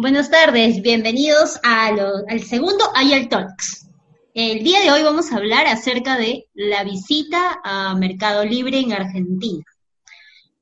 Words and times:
Buenas 0.00 0.30
tardes, 0.30 0.80
bienvenidos 0.82 1.58
a 1.62 1.92
lo- 1.92 2.24
al 2.28 2.42
segundo 2.42 2.84
IEL 3.02 3.28
Talks. 3.28 3.86
El 4.34 4.62
día 4.64 4.80
de 4.80 4.90
hoy 4.92 5.02
vamos 5.02 5.30
a 5.30 5.36
hablar 5.36 5.66
acerca 5.66 6.16
de 6.16 6.48
la 6.54 6.84
visita 6.84 7.60
a 7.64 7.94
Mercado 7.94 8.44
Libre 8.44 8.78
en 8.78 8.92
Argentina. 8.92 9.64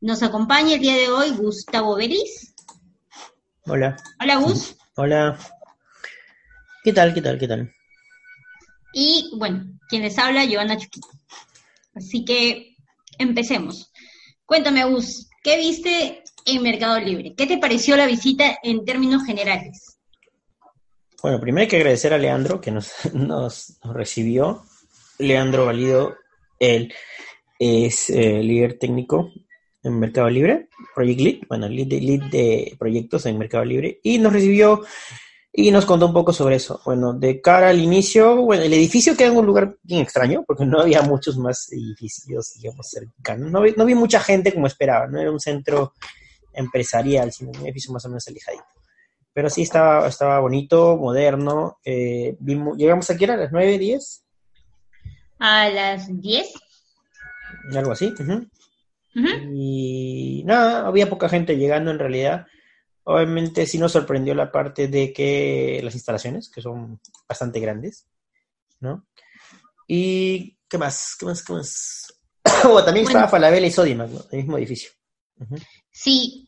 Nos 0.01 0.23
acompaña 0.23 0.75
el 0.75 0.81
día 0.81 0.97
de 0.97 1.09
hoy 1.09 1.31
Gustavo 1.31 1.95
Belis. 1.97 2.55
Hola, 3.67 3.97
Hola 4.21 4.37
Gus. 4.37 4.77
hola. 4.97 5.39
¿Qué 6.83 6.93
tal, 6.93 7.13
qué 7.15 7.21
tal, 7.23 7.39
qué 7.39 7.47
tal? 7.47 7.73
Y 8.93 9.31
bueno, 9.37 9.65
quien 9.89 10.03
les 10.03 10.19
habla, 10.19 10.45
Giovanna 10.47 10.79
Chuquito. 10.79 11.09
Así 11.95 12.25
que 12.25 12.75
empecemos. 13.19 13.93
Cuéntame 14.47 14.85
Gus, 14.85 15.29
¿qué 15.45 15.59
viste 15.59 16.25
en 16.49 16.63
Mercado 16.63 16.99
Libre? 17.01 17.35
¿Qué 17.37 17.47
te 17.47 17.59
pareció 17.59 17.97
la 17.97 18.07
visita 18.07 18.59
en 18.63 18.85
términos 18.85 19.25
generales? 19.25 19.99
Bueno, 21.23 21.41
primero 21.41 21.63
hay 21.63 21.69
que 21.69 21.77
agradecer 21.77 22.13
a 22.13 22.19
Leandro 22.19 22.61
que 22.61 22.71
nos, 22.71 22.93
nos, 23.13 23.79
recibió. 23.83 24.65
Leandro 25.19 25.67
Valido, 25.67 26.15
él 26.61 26.95
es 27.59 28.09
eh, 28.11 28.41
líder 28.41 28.79
técnico 28.79 29.33
en 29.83 29.99
Mercado 29.99 30.31
Libre, 30.31 30.69
Project 30.95 31.21
Lead, 31.21 31.37
bueno, 31.49 31.69
lead 31.69 31.89
de, 31.89 32.01
lead 32.01 32.31
de 32.31 32.77
proyectos 32.79 33.27
en 33.27 33.37
Mercado 33.37 33.65
Libre, 33.65 33.99
y 34.03 34.19
nos 34.19 34.33
recibió 34.33 34.83
y 35.53 35.73
nos 35.73 35.87
contó 35.87 36.07
un 36.07 36.13
poco 36.13 36.33
sobre 36.33 36.57
eso. 36.57 36.81
Bueno, 36.85 37.15
de 37.15 37.41
cara 37.41 37.71
al 37.71 37.81
inicio, 37.81 38.37
bueno, 38.43 38.63
el 38.63 38.73
edificio 38.73 39.17
queda 39.17 39.29
en 39.29 39.39
un 39.39 39.47
lugar 39.47 39.77
bien 39.83 40.03
extraño, 40.03 40.45
porque 40.47 40.65
no 40.65 40.81
había 40.81 41.03
muchos 41.03 41.37
más 41.37 41.73
edificios, 41.73 42.55
digamos, 42.55 42.89
cercanos. 42.89 43.51
No 43.51 43.65
no 43.77 43.85
vi 43.85 43.95
mucha 43.97 44.21
gente 44.21 44.53
como 44.55 44.69
esperaba, 44.69 45.09
no 45.09 45.21
era 45.21 45.33
un 45.33 45.41
centro 45.41 45.95
empresarial, 46.59 47.33
sino 47.33 47.51
un 47.51 47.65
edificio 47.67 47.93
más 47.93 48.05
o 48.05 48.09
menos 48.09 48.27
alejadito. 48.29 48.65
Pero 49.33 49.49
sí 49.51 49.63
estaba, 49.63 50.09
estaba 50.09 50.41
bonito, 50.41 50.97
moderno. 50.97 51.79
eh, 51.85 52.37
vimos, 52.41 52.77
llegamos 52.77 53.09
aquí 53.11 53.25
a 53.25 53.37
las 53.37 53.53
9, 53.53 53.79
10, 53.79 54.25
A 55.39 55.69
las 55.69 56.09
10. 56.21 56.53
algo 57.77 57.93
así. 57.93 58.13
Y 59.55 60.43
nada, 60.45 60.87
había 60.87 61.09
poca 61.09 61.29
gente 61.29 61.57
llegando 61.57 61.91
en 61.91 61.99
realidad. 61.99 62.47
Obviamente 63.05 63.67
sí 63.67 63.79
nos 63.79 63.93
sorprendió 63.93 64.35
la 64.35 64.53
parte 64.53 64.87
de 64.89 65.13
que 65.13 65.81
las 65.83 65.95
instalaciones, 65.95 66.51
que 66.51 66.61
son 66.61 67.01
bastante 67.29 67.59
grandes, 67.61 68.07
¿no? 68.81 69.07
Y 69.87 70.59
¿qué 70.69 70.77
más? 70.79 71.17
¿Qué 71.19 71.27
más? 71.27 71.43
¿Qué 71.43 71.53
más? 71.55 72.05
Bueno, 72.65 72.85
también 72.85 73.05
Bueno. 73.05 73.19
estaba 73.21 73.29
Falabella 73.29 73.67
y 73.67 73.71
Sodimac, 73.71 74.11
¿no? 74.11 74.21
El 74.31 74.39
mismo 74.39 74.59
edificio. 74.59 74.91
Sí, 75.91 76.48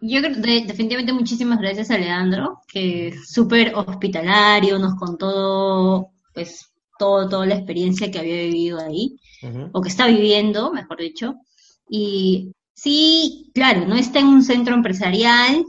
yo 0.00 0.20
creo 0.20 0.34
de- 0.36 0.64
definitivamente 0.66 1.12
muchísimas 1.12 1.58
gracias 1.58 1.90
a 1.90 1.98
Leandro, 1.98 2.60
que 2.68 3.08
es 3.08 3.30
súper 3.30 3.74
hospitalario, 3.74 4.78
nos 4.78 4.94
contó 4.96 6.10
pues 6.34 6.70
todo, 6.98 7.28
toda 7.28 7.46
la 7.46 7.56
experiencia 7.56 8.10
que 8.10 8.18
había 8.18 8.36
vivido 8.36 8.78
ahí, 8.80 9.16
o 9.72 9.80
que 9.82 9.88
está 9.88 10.06
viviendo, 10.06 10.72
mejor 10.72 10.98
dicho. 10.98 11.34
Y 11.88 12.52
sí, 12.74 13.50
claro, 13.54 13.86
no 13.86 13.96
está 13.96 14.20
en 14.20 14.26
un 14.28 14.42
centro 14.42 14.74
empresarial, 14.74 15.64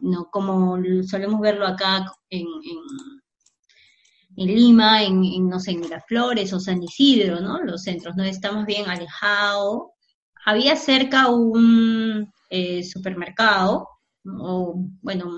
no 0.00 0.26
como 0.30 0.78
solemos 1.06 1.40
verlo 1.40 1.66
acá 1.66 2.06
en, 2.30 2.40
en, 2.46 2.78
en 4.36 4.46
Lima, 4.46 5.02
en, 5.02 5.24
en, 5.24 5.48
no 5.48 5.60
sé, 5.60 5.72
en 5.72 5.80
Miraflores 5.80 6.52
o 6.52 6.60
San 6.60 6.82
Isidro, 6.82 7.40
¿no? 7.40 7.62
Los 7.62 7.82
centros, 7.82 8.16
no 8.16 8.24
estamos 8.24 8.66
bien 8.66 8.88
alejados. 8.88 9.88
Había 10.44 10.76
cerca 10.76 11.28
un 11.28 12.32
eh, 12.50 12.84
supermercado, 12.84 13.88
o 14.24 14.74
bueno, 15.02 15.30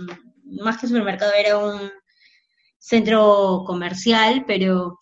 más 0.44 0.78
que 0.78 0.88
supermercado 0.88 1.32
era 1.34 1.58
un 1.58 1.90
centro 2.78 3.62
comercial, 3.66 4.44
pero 4.46 4.98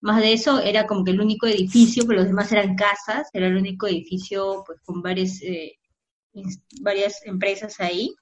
más 0.00 0.20
de 0.20 0.32
eso 0.32 0.60
era 0.60 0.86
como 0.86 1.04
que 1.04 1.10
el 1.10 1.20
único 1.20 1.46
edificio, 1.46 2.04
pero 2.06 2.20
los 2.20 2.28
demás 2.28 2.50
eran 2.52 2.74
casas, 2.76 3.28
era 3.32 3.48
el 3.48 3.56
único 3.56 3.86
edificio 3.86 4.62
pues 4.66 4.80
con 4.84 5.02
varias, 5.02 5.42
eh, 5.42 5.72
varias 6.80 7.20
empresas 7.26 7.80
ahí. 7.80 8.14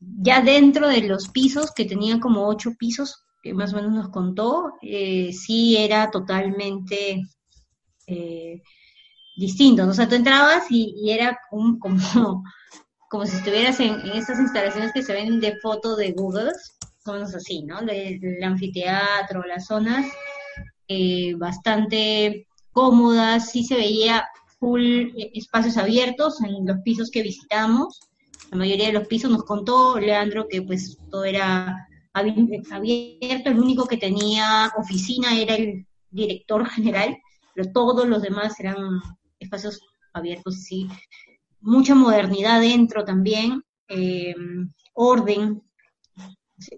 Ya 0.00 0.40
dentro 0.40 0.88
de 0.88 1.02
los 1.02 1.28
pisos, 1.28 1.72
que 1.72 1.84
tenían 1.84 2.20
como 2.20 2.46
ocho 2.46 2.70
pisos, 2.78 3.24
que 3.42 3.52
más 3.52 3.72
o 3.72 3.76
menos 3.76 3.92
nos 3.92 4.08
contó, 4.10 4.72
eh, 4.80 5.32
sí 5.32 5.76
era 5.76 6.10
totalmente 6.10 7.22
eh, 8.06 8.62
distinto. 9.38 9.84
¿no? 9.84 9.90
O 9.92 9.94
sea, 9.94 10.08
tú 10.08 10.14
entrabas 10.16 10.64
y, 10.70 11.10
era 11.10 11.38
un- 11.50 11.78
como, 11.78 11.96
como 13.10 13.26
si 13.26 13.36
estuvieras 13.36 13.80
en, 13.80 13.94
en 14.00 14.12
estas 14.12 14.38
instalaciones 14.40 14.92
que 14.92 15.02
se 15.02 15.12
ven 15.12 15.40
de 15.40 15.56
foto 15.62 15.96
de 15.96 16.12
Google, 16.12 16.52
zonas 17.04 17.34
así, 17.34 17.62
¿no? 17.62 17.80
De- 17.82 18.18
del 18.20 18.42
anfiteatro, 18.44 19.42
las 19.46 19.66
zonas 19.66 20.06
eh, 20.88 21.34
bastante 21.36 22.46
cómodas, 22.72 23.50
sí 23.50 23.64
se 23.64 23.76
veía 23.76 24.26
full 24.58 24.82
eh, 25.16 25.30
espacios 25.34 25.76
abiertos 25.76 26.40
en 26.42 26.66
los 26.66 26.78
pisos 26.84 27.10
que 27.10 27.22
visitamos. 27.22 28.00
La 28.50 28.56
mayoría 28.58 28.86
de 28.86 28.92
los 28.94 29.06
pisos 29.06 29.30
nos 29.30 29.44
contó 29.44 29.98
Leandro 29.98 30.46
que 30.48 30.62
pues 30.62 30.96
todo 31.10 31.24
era 31.24 31.86
abi- 32.14 32.62
abierto, 32.70 33.50
el 33.50 33.58
único 33.60 33.86
que 33.86 33.96
tenía 33.98 34.70
oficina 34.76 35.38
era 35.38 35.54
el 35.54 35.86
director 36.10 36.66
general, 36.68 37.16
pero 37.54 37.70
todos 37.72 38.06
los 38.08 38.22
demás 38.22 38.58
eran 38.60 38.76
espacios 39.48 39.80
abiertos, 40.12 40.62
sí. 40.62 40.88
Mucha 41.60 41.94
modernidad 41.94 42.60
dentro 42.60 43.04
también, 43.04 43.62
eh, 43.88 44.34
orden. 44.94 45.62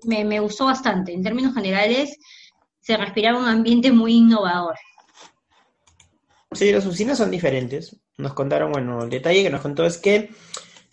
Me, 0.05 0.25
me 0.25 0.41
gustó 0.41 0.67
bastante. 0.67 1.13
En 1.13 1.23
términos 1.23 1.55
generales, 1.55 2.17
se 2.81 2.97
respiraba 2.97 3.39
un 3.39 3.49
ambiente 3.49 3.93
muy 3.93 4.15
innovador. 4.15 4.77
Sí, 6.53 6.73
las 6.73 6.87
oficinas 6.87 7.19
son 7.19 7.31
diferentes. 7.31 7.97
Nos 8.19 8.35
contaron, 8.35 8.73
bueno, 8.73 9.03
el 9.05 9.11
detalle 9.11 9.43
que 9.43 9.51
nos 9.51 9.61
contó 9.61 9.85
es 9.85 9.99
que 9.99 10.31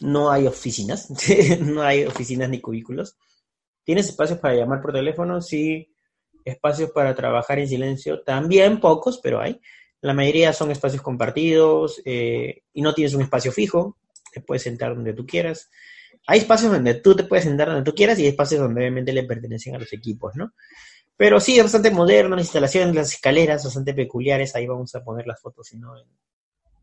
no 0.01 0.29
hay 0.31 0.45
oficinas, 0.45 1.09
no 1.61 1.81
hay 1.81 2.05
oficinas 2.05 2.49
ni 2.49 2.61
cubículos. 2.61 3.17
Tienes 3.83 4.07
espacios 4.07 4.39
para 4.39 4.55
llamar 4.55 4.81
por 4.81 4.93
teléfono, 4.93 5.41
sí, 5.41 5.89
espacios 6.45 6.91
para 6.91 7.15
trabajar 7.15 7.59
en 7.59 7.67
silencio, 7.67 8.21
también 8.21 8.79
pocos, 8.79 9.19
pero 9.21 9.41
hay. 9.41 9.59
La 10.01 10.13
mayoría 10.13 10.53
son 10.53 10.71
espacios 10.71 11.01
compartidos 11.01 12.01
eh, 12.05 12.61
y 12.73 12.81
no 12.81 12.93
tienes 12.93 13.13
un 13.13 13.21
espacio 13.21 13.51
fijo, 13.51 13.97
te 14.31 14.41
puedes 14.41 14.63
sentar 14.63 14.93
donde 14.95 15.13
tú 15.13 15.25
quieras. 15.25 15.69
Hay 16.27 16.39
espacios 16.39 16.71
donde 16.71 16.95
tú 16.95 17.15
te 17.15 17.23
puedes 17.23 17.45
sentar 17.45 17.69
donde 17.69 17.83
tú 17.83 17.95
quieras 17.95 18.19
y 18.19 18.23
hay 18.23 18.29
espacios 18.29 18.61
donde 18.61 18.81
obviamente 18.81 19.13
le 19.13 19.23
pertenecen 19.23 19.75
a 19.75 19.79
los 19.79 19.91
equipos, 19.93 20.35
¿no? 20.35 20.53
Pero 21.15 21.39
sí, 21.39 21.57
es 21.57 21.63
bastante 21.63 21.89
moderno, 21.89 22.35
las 22.35 22.45
instalaciones, 22.45 22.93
las 22.93 23.13
escaleras 23.13 23.63
bastante 23.63 23.93
peculiares, 23.93 24.55
ahí 24.55 24.67
vamos 24.67 24.93
a 24.93 25.03
poner 25.03 25.25
las 25.25 25.41
fotos, 25.41 25.67
si 25.67 25.77
no, 25.77 25.93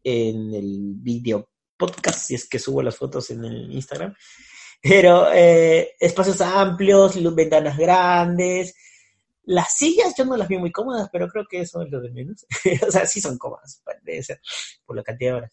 en, 0.03 0.55
el 0.55 0.95
video 0.97 1.49
podcast, 1.77 2.19
si 2.27 2.35
es 2.35 2.49
que 2.49 2.59
subo 2.59 2.83
las 2.83 2.97
fotos 2.97 3.31
en 3.31 3.45
el 3.45 3.71
Instagram. 3.73 4.13
Pero 4.83 5.33
eh, 5.33 5.93
espacios 6.01 6.41
amplios, 6.41 7.17
luz- 7.17 7.35
ventanas 7.35 7.77
grandes. 7.79 8.75
Las 9.47 9.77
sillas 9.77 10.15
yo 10.17 10.25
no 10.25 10.37
las 10.37 10.49
vi 10.49 10.59
muy 10.59 10.73
cómodas, 10.73 11.09
pero 11.13 11.29
creo 11.29 11.45
que 11.49 11.61
eso 11.61 11.83
es 11.83 11.91
lo 11.91 12.01
de 12.01 12.11
menos. 12.11 12.47
o 12.87 12.91
sea, 12.91 13.07
sí 13.07 13.21
son 13.21 13.39
cómodas, 13.39 13.83
debe 14.03 14.23
ser, 14.23 14.41
por 14.85 14.97
la 14.97 15.03
cantidad 15.03 15.33
de 15.33 15.37
horas. 15.37 15.53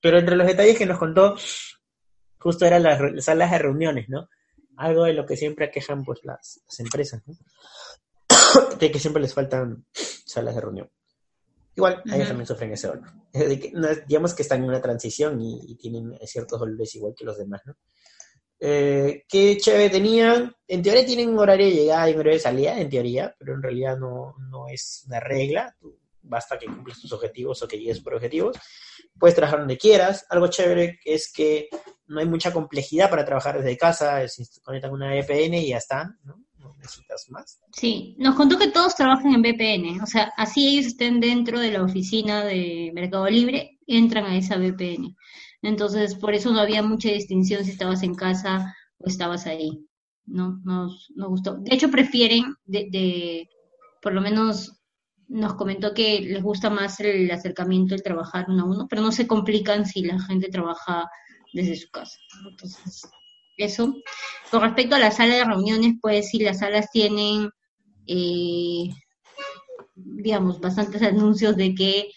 Pero 0.00 0.18
entre 0.18 0.36
los 0.36 0.46
detalles 0.46 0.78
que 0.78 0.86
nos 0.86 0.98
contó, 0.98 1.36
justo 2.38 2.64
eran 2.66 2.82
las 2.82 3.24
salas 3.24 3.50
de 3.50 3.58
reuniones, 3.58 4.08
¿no? 4.08 4.28
Algo 4.76 5.04
de 5.04 5.14
lo 5.14 5.26
que 5.26 5.36
siempre 5.36 5.66
aquejan 5.66 6.04
pues 6.04 6.20
las, 6.22 6.60
las 6.64 6.80
empresas, 6.80 7.22
¿no? 7.26 7.34
de 8.78 8.90
que 8.90 8.98
siempre 8.98 9.22
les 9.22 9.34
faltan 9.34 9.86
salas 9.92 10.54
de 10.54 10.60
reunión. 10.60 10.90
Igual, 11.74 12.02
ellos 12.06 12.18
Ujú. 12.20 12.28
también 12.28 12.46
sufren 12.46 12.72
ese 12.72 12.88
dolor. 12.88 13.10
Es 13.32 13.60
que, 13.60 13.72
digamos 14.06 14.32
que 14.32 14.42
están 14.42 14.62
en 14.62 14.68
una 14.70 14.80
transición 14.80 15.40
y, 15.42 15.60
y 15.72 15.76
tienen 15.76 16.18
ciertos 16.24 16.58
dolores 16.58 16.94
igual 16.94 17.14
que 17.16 17.24
los 17.24 17.36
demás, 17.36 17.60
¿no? 17.66 17.76
Eh, 18.58 19.24
¿Qué 19.28 19.58
chévere 19.58 19.90
tenían? 19.90 20.54
En 20.66 20.82
teoría 20.82 21.04
tienen 21.04 21.28
un 21.28 21.38
horario 21.38 21.66
de 21.66 21.72
llegada 21.72 22.08
y 22.08 22.14
un 22.14 22.20
horario 22.20 22.38
de 22.38 22.42
salida, 22.42 22.80
en 22.80 22.88
teoría, 22.88 23.34
pero 23.38 23.54
en 23.54 23.62
realidad 23.62 23.98
no, 23.98 24.34
no 24.50 24.68
es 24.68 25.04
una 25.06 25.20
regla. 25.20 25.76
Basta 26.22 26.58
que 26.58 26.66
cumplas 26.66 27.00
tus 27.00 27.12
objetivos 27.12 27.62
o 27.62 27.68
que 27.68 27.78
llegues 27.78 28.00
por 28.00 28.14
objetivos. 28.14 28.56
Puedes 29.18 29.36
trabajar 29.36 29.60
donde 29.60 29.78
quieras. 29.78 30.26
Algo 30.28 30.48
chévere 30.48 30.98
es 31.04 31.32
que 31.32 31.68
no 32.08 32.20
hay 32.20 32.26
mucha 32.26 32.52
complejidad 32.52 33.10
para 33.10 33.24
trabajar 33.24 33.58
desde 33.58 33.76
casa. 33.76 34.26
Se 34.26 34.44
conectan 34.62 34.92
una 34.92 35.14
VPN 35.14 35.54
y 35.54 35.68
ya 35.68 35.78
está, 35.78 36.16
¿no? 36.24 36.42
No 36.58 36.74
necesitas 36.78 37.26
más. 37.30 37.60
Sí, 37.72 38.16
nos 38.18 38.34
contó 38.34 38.58
que 38.58 38.70
todos 38.70 38.96
trabajan 38.96 39.34
en 39.34 39.42
VPN, 39.42 40.00
o 40.02 40.06
sea, 40.06 40.32
así 40.36 40.66
ellos 40.66 40.86
estén 40.86 41.20
dentro 41.20 41.60
de 41.60 41.70
la 41.70 41.84
oficina 41.84 42.44
de 42.44 42.90
Mercado 42.92 43.28
Libre, 43.28 43.78
entran 43.86 44.24
a 44.24 44.36
esa 44.36 44.56
VPN. 44.56 45.14
Entonces, 45.62 46.14
por 46.14 46.34
eso 46.34 46.52
no 46.52 46.60
había 46.60 46.82
mucha 46.82 47.10
distinción 47.10 47.64
si 47.64 47.70
estabas 47.70 48.02
en 48.02 48.14
casa 48.14 48.74
o 48.98 49.08
estabas 49.08 49.46
ahí. 49.46 49.86
No, 50.26 50.60
nos, 50.64 51.10
nos 51.14 51.28
gustó. 51.28 51.56
De 51.56 51.74
hecho, 51.74 51.90
prefieren, 51.90 52.54
de, 52.64 52.88
de, 52.90 53.48
por 54.02 54.12
lo 54.12 54.20
menos 54.20 54.72
nos 55.28 55.54
comentó 55.54 55.92
que 55.94 56.20
les 56.20 56.42
gusta 56.42 56.70
más 56.70 57.00
el 57.00 57.30
acercamiento, 57.30 57.94
el 57.94 58.02
trabajar 58.02 58.46
uno 58.48 58.62
a 58.62 58.66
uno, 58.66 58.86
pero 58.88 59.02
no 59.02 59.12
se 59.12 59.26
complican 59.26 59.86
si 59.86 60.02
la 60.02 60.20
gente 60.20 60.48
trabaja 60.48 61.08
desde 61.52 61.76
su 61.76 61.90
casa. 61.90 62.16
Entonces, 62.48 63.08
eso. 63.56 63.94
Con 64.50 64.62
respecto 64.62 64.94
a 64.94 65.00
la 65.00 65.10
sala 65.10 65.34
de 65.34 65.44
reuniones, 65.44 65.94
pues 66.00 66.28
sí, 66.28 66.38
las 66.38 66.60
salas 66.60 66.90
tienen, 66.92 67.50
eh, 68.06 68.90
digamos, 69.94 70.60
bastantes 70.60 71.02
anuncios 71.02 71.56
de 71.56 71.74
que 71.74 72.10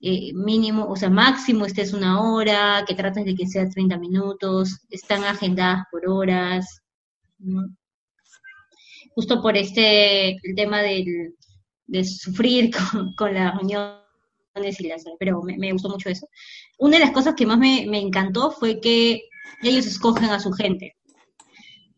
eh, 0.00 0.32
mínimo, 0.34 0.86
o 0.86 0.96
sea, 0.96 1.08
máximo 1.08 1.64
estés 1.64 1.92
una 1.92 2.20
hora, 2.20 2.84
que 2.86 2.94
trates 2.94 3.24
de 3.24 3.34
que 3.34 3.46
sea 3.46 3.68
30 3.68 3.98
minutos, 3.98 4.80
están 4.90 5.24
agendadas 5.24 5.84
por 5.90 6.08
horas. 6.08 6.82
Justo 9.14 9.40
por 9.40 9.56
este, 9.56 10.30
el 10.32 10.54
tema 10.54 10.82
del, 10.82 11.34
de 11.86 12.04
sufrir 12.04 12.70
con, 13.16 13.34
las 13.34 13.54
reuniones 13.54 14.80
y 14.80 14.88
las, 14.88 15.04
pero 15.18 15.42
me, 15.42 15.72
gustó 15.72 15.88
mucho 15.88 16.10
eso. 16.10 16.28
Una 16.78 16.98
de 16.98 17.04
las 17.04 17.12
cosas 17.12 17.34
que 17.34 17.46
más 17.46 17.58
me, 17.58 17.86
me 17.88 18.00
encantó 18.00 18.50
fue 18.50 18.80
que 18.80 19.22
ellos 19.62 19.86
escogen 19.86 20.30
a 20.30 20.40
su 20.40 20.52
gente. 20.52 20.96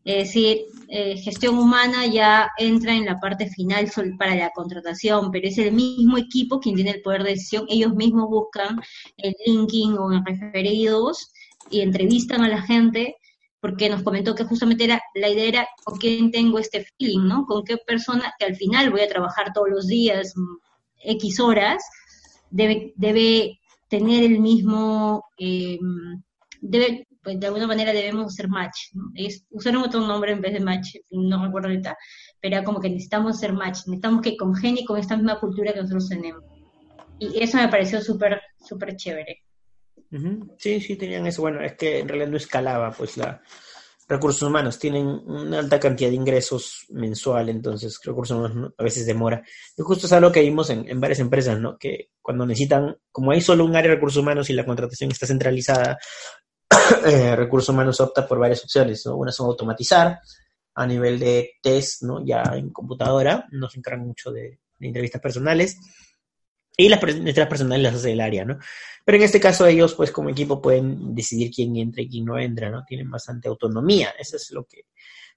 Es 0.04 0.28
decir, 0.28 0.64
eh, 0.90 1.19
gestión 1.19 1.58
humana 1.58 2.06
ya 2.06 2.50
entra 2.56 2.94
en 2.94 3.05
la 3.05 3.20
parte 3.20 3.50
final 3.50 3.90
para 4.19 4.35
la 4.35 4.50
contratación, 4.50 5.31
pero 5.31 5.46
es 5.46 5.58
el 5.58 5.73
mismo 5.73 6.17
equipo 6.17 6.61
quien 6.61 6.76
tiene 6.76 6.93
el 6.93 7.02
poder 7.02 7.25
de 7.25 7.31
decisión. 7.31 7.67
Ellos 7.69 7.94
mismos 7.94 8.31
buscan 8.31 8.81
el 9.19 9.35
linking 9.44 9.99
o 9.99 10.11
en 10.12 10.25
referidos 10.25 11.31
y 11.70 11.82
entrevistan 11.82 12.43
a 12.43 12.49
la 12.49 12.62
gente 12.62 13.17
porque 13.61 13.90
nos 13.90 14.02
comentó 14.02 14.35
que 14.35 14.44
justamente 14.44 14.85
era, 14.85 15.02
la 15.14 15.29
idea 15.29 15.44
era 15.44 15.69
con 15.85 15.99
quién 15.99 16.31
tengo 16.31 16.58
este 16.58 16.87
feeling, 16.96 17.26
¿no? 17.26 17.44
Con 17.44 17.64
qué 17.64 17.76
persona 17.76 18.32
que 18.38 18.46
al 18.46 18.56
final 18.56 18.91
voy 18.91 19.02
a 19.02 19.08
trabajar 19.08 19.52
todos 19.52 19.69
los 19.69 19.87
días, 19.88 20.32
mm, 20.37 20.56
X 21.11 21.41
horas, 21.41 21.82
debe, 22.50 22.94
debe 22.96 23.61
tener 23.88 24.25
el 24.25 24.41
mismo, 24.41 25.25
eh, 25.38 25.79
debe 26.61 27.07
pues 27.28 27.40
de 27.40 27.46
alguna 27.46 27.66
manera 27.66 27.92
debemos 27.92 28.32
hacer 28.32 28.48
match. 28.48 28.90
Es, 29.14 29.44
usaron 29.50 29.82
otro 29.82 30.00
nombre 30.00 30.32
en 30.32 30.40
vez 30.40 30.54
de 30.54 30.60
match, 30.60 30.96
no 31.10 31.44
recuerdo 31.44 31.69
ahorita, 31.69 31.94
pero 32.40 32.56
era 32.56 32.64
como 32.64 32.80
que 32.80 32.88
necesitamos 32.88 33.36
hacer 33.36 33.52
match, 33.52 33.80
necesitamos 33.86 34.22
que 34.22 34.34
congenie 34.34 34.86
con 34.86 34.98
esta 34.98 35.14
misma 35.14 35.38
cultura 35.38 35.75
que 35.75 35.80
nosotros 35.82 36.08
tenemos. 36.08 36.42
Y 37.19 37.42
eso 37.42 37.58
me 37.58 37.69
pareció 37.69 38.00
súper, 38.00 38.40
súper 38.66 38.96
chévere. 38.96 39.42
Sí, 40.56 40.80
sí, 40.80 40.96
tenían 40.96 41.26
eso. 41.26 41.42
Bueno, 41.42 41.60
es 41.60 41.75
que 41.75 41.98
en 41.98 42.08
realidad 42.08 42.30
no 42.30 42.38
escalaba, 42.38 42.92
pues 42.92 43.19
la 43.19 43.42
recursos 44.08 44.40
humanos 44.40 44.78
tienen 44.78 45.06
una 45.06 45.58
alta 45.58 45.78
cantidad 45.78 46.08
de 46.08 46.16
ingresos 46.16 46.86
mensual, 46.88 47.50
entonces 47.50 48.00
recursos 48.02 48.38
humanos 48.38 48.72
a 48.78 48.82
veces 48.82 49.04
demora. 49.04 49.42
Y 49.76 49.82
justo 49.82 50.06
es 50.06 50.12
algo 50.12 50.32
que 50.32 50.40
vimos 50.40 50.70
en, 50.70 50.88
en 50.88 50.98
varias 50.98 51.19
empresas, 51.19 51.60
¿no? 51.60 51.76
Que 51.76 52.08
cuando 52.22 52.46
necesitan, 52.46 52.96
como 53.12 53.32
hay 53.32 53.42
solo 53.42 53.66
un 53.66 53.76
área 53.76 53.90
de 53.90 53.96
recursos 53.96 54.22
humanos 54.22 54.48
y 54.48 54.54
la 54.54 54.64
contratación 54.64 55.10
está 55.10 55.26
centralizada, 55.26 55.98
eh, 57.06 57.37
recursos 57.37 57.69
humanos 57.70 58.00
opta 58.00 58.26
por 58.26 58.38
varias 58.38 58.62
opciones, 58.65 59.05
¿no? 59.06 59.17
Una 59.17 59.32
son 59.32 59.47
automatizar 59.47 60.20
a 60.75 60.87
nivel 60.87 61.19
de 61.19 61.53
test, 61.62 62.03
¿no? 62.03 62.25
Ya 62.25 62.43
en 62.55 62.70
computadora, 62.70 63.47
no 63.50 63.69
se 63.69 63.79
encargan 63.79 64.06
mucho 64.06 64.31
de, 64.31 64.61
entrevistas 64.81 65.20
personales. 65.20 65.76
Y 66.76 66.88
las 66.88 67.03
entrevistas 67.03 67.49
personales 67.49 67.82
las 67.82 67.94
hace 67.97 68.12
el 68.12 68.20
área, 68.20 68.44
¿no? 68.44 68.59
Pero 69.05 69.19
en 69.19 69.25
este 69.25 69.41
caso 69.41 69.67
ellos, 69.67 69.94
pues 69.94 70.12
como 70.12 70.31
equipo, 70.31 70.62
pueden 70.62 71.15
decidir 71.15 71.50
quién 71.53 71.75
entra 71.76 72.03
y 72.03 72.09
quién 72.09 72.25
no 72.25 72.38
entra, 72.38 72.70
¿no? 72.70 72.85
Tienen 72.85 73.11
bastante 73.11 73.49
autonomía. 73.49 74.15
Eso 74.17 74.37
es 74.37 74.50
lo 74.53 74.65
que 74.65 74.85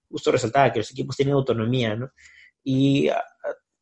justo 0.07 0.31
resaltaba, 0.31 0.71
que 0.71 0.79
los 0.79 0.91
equipos 0.91 1.15
tienen 1.15 1.33
autonomía, 1.33 1.95
¿no? 1.95 2.11
Y 2.63 3.09
ah, 3.09 3.23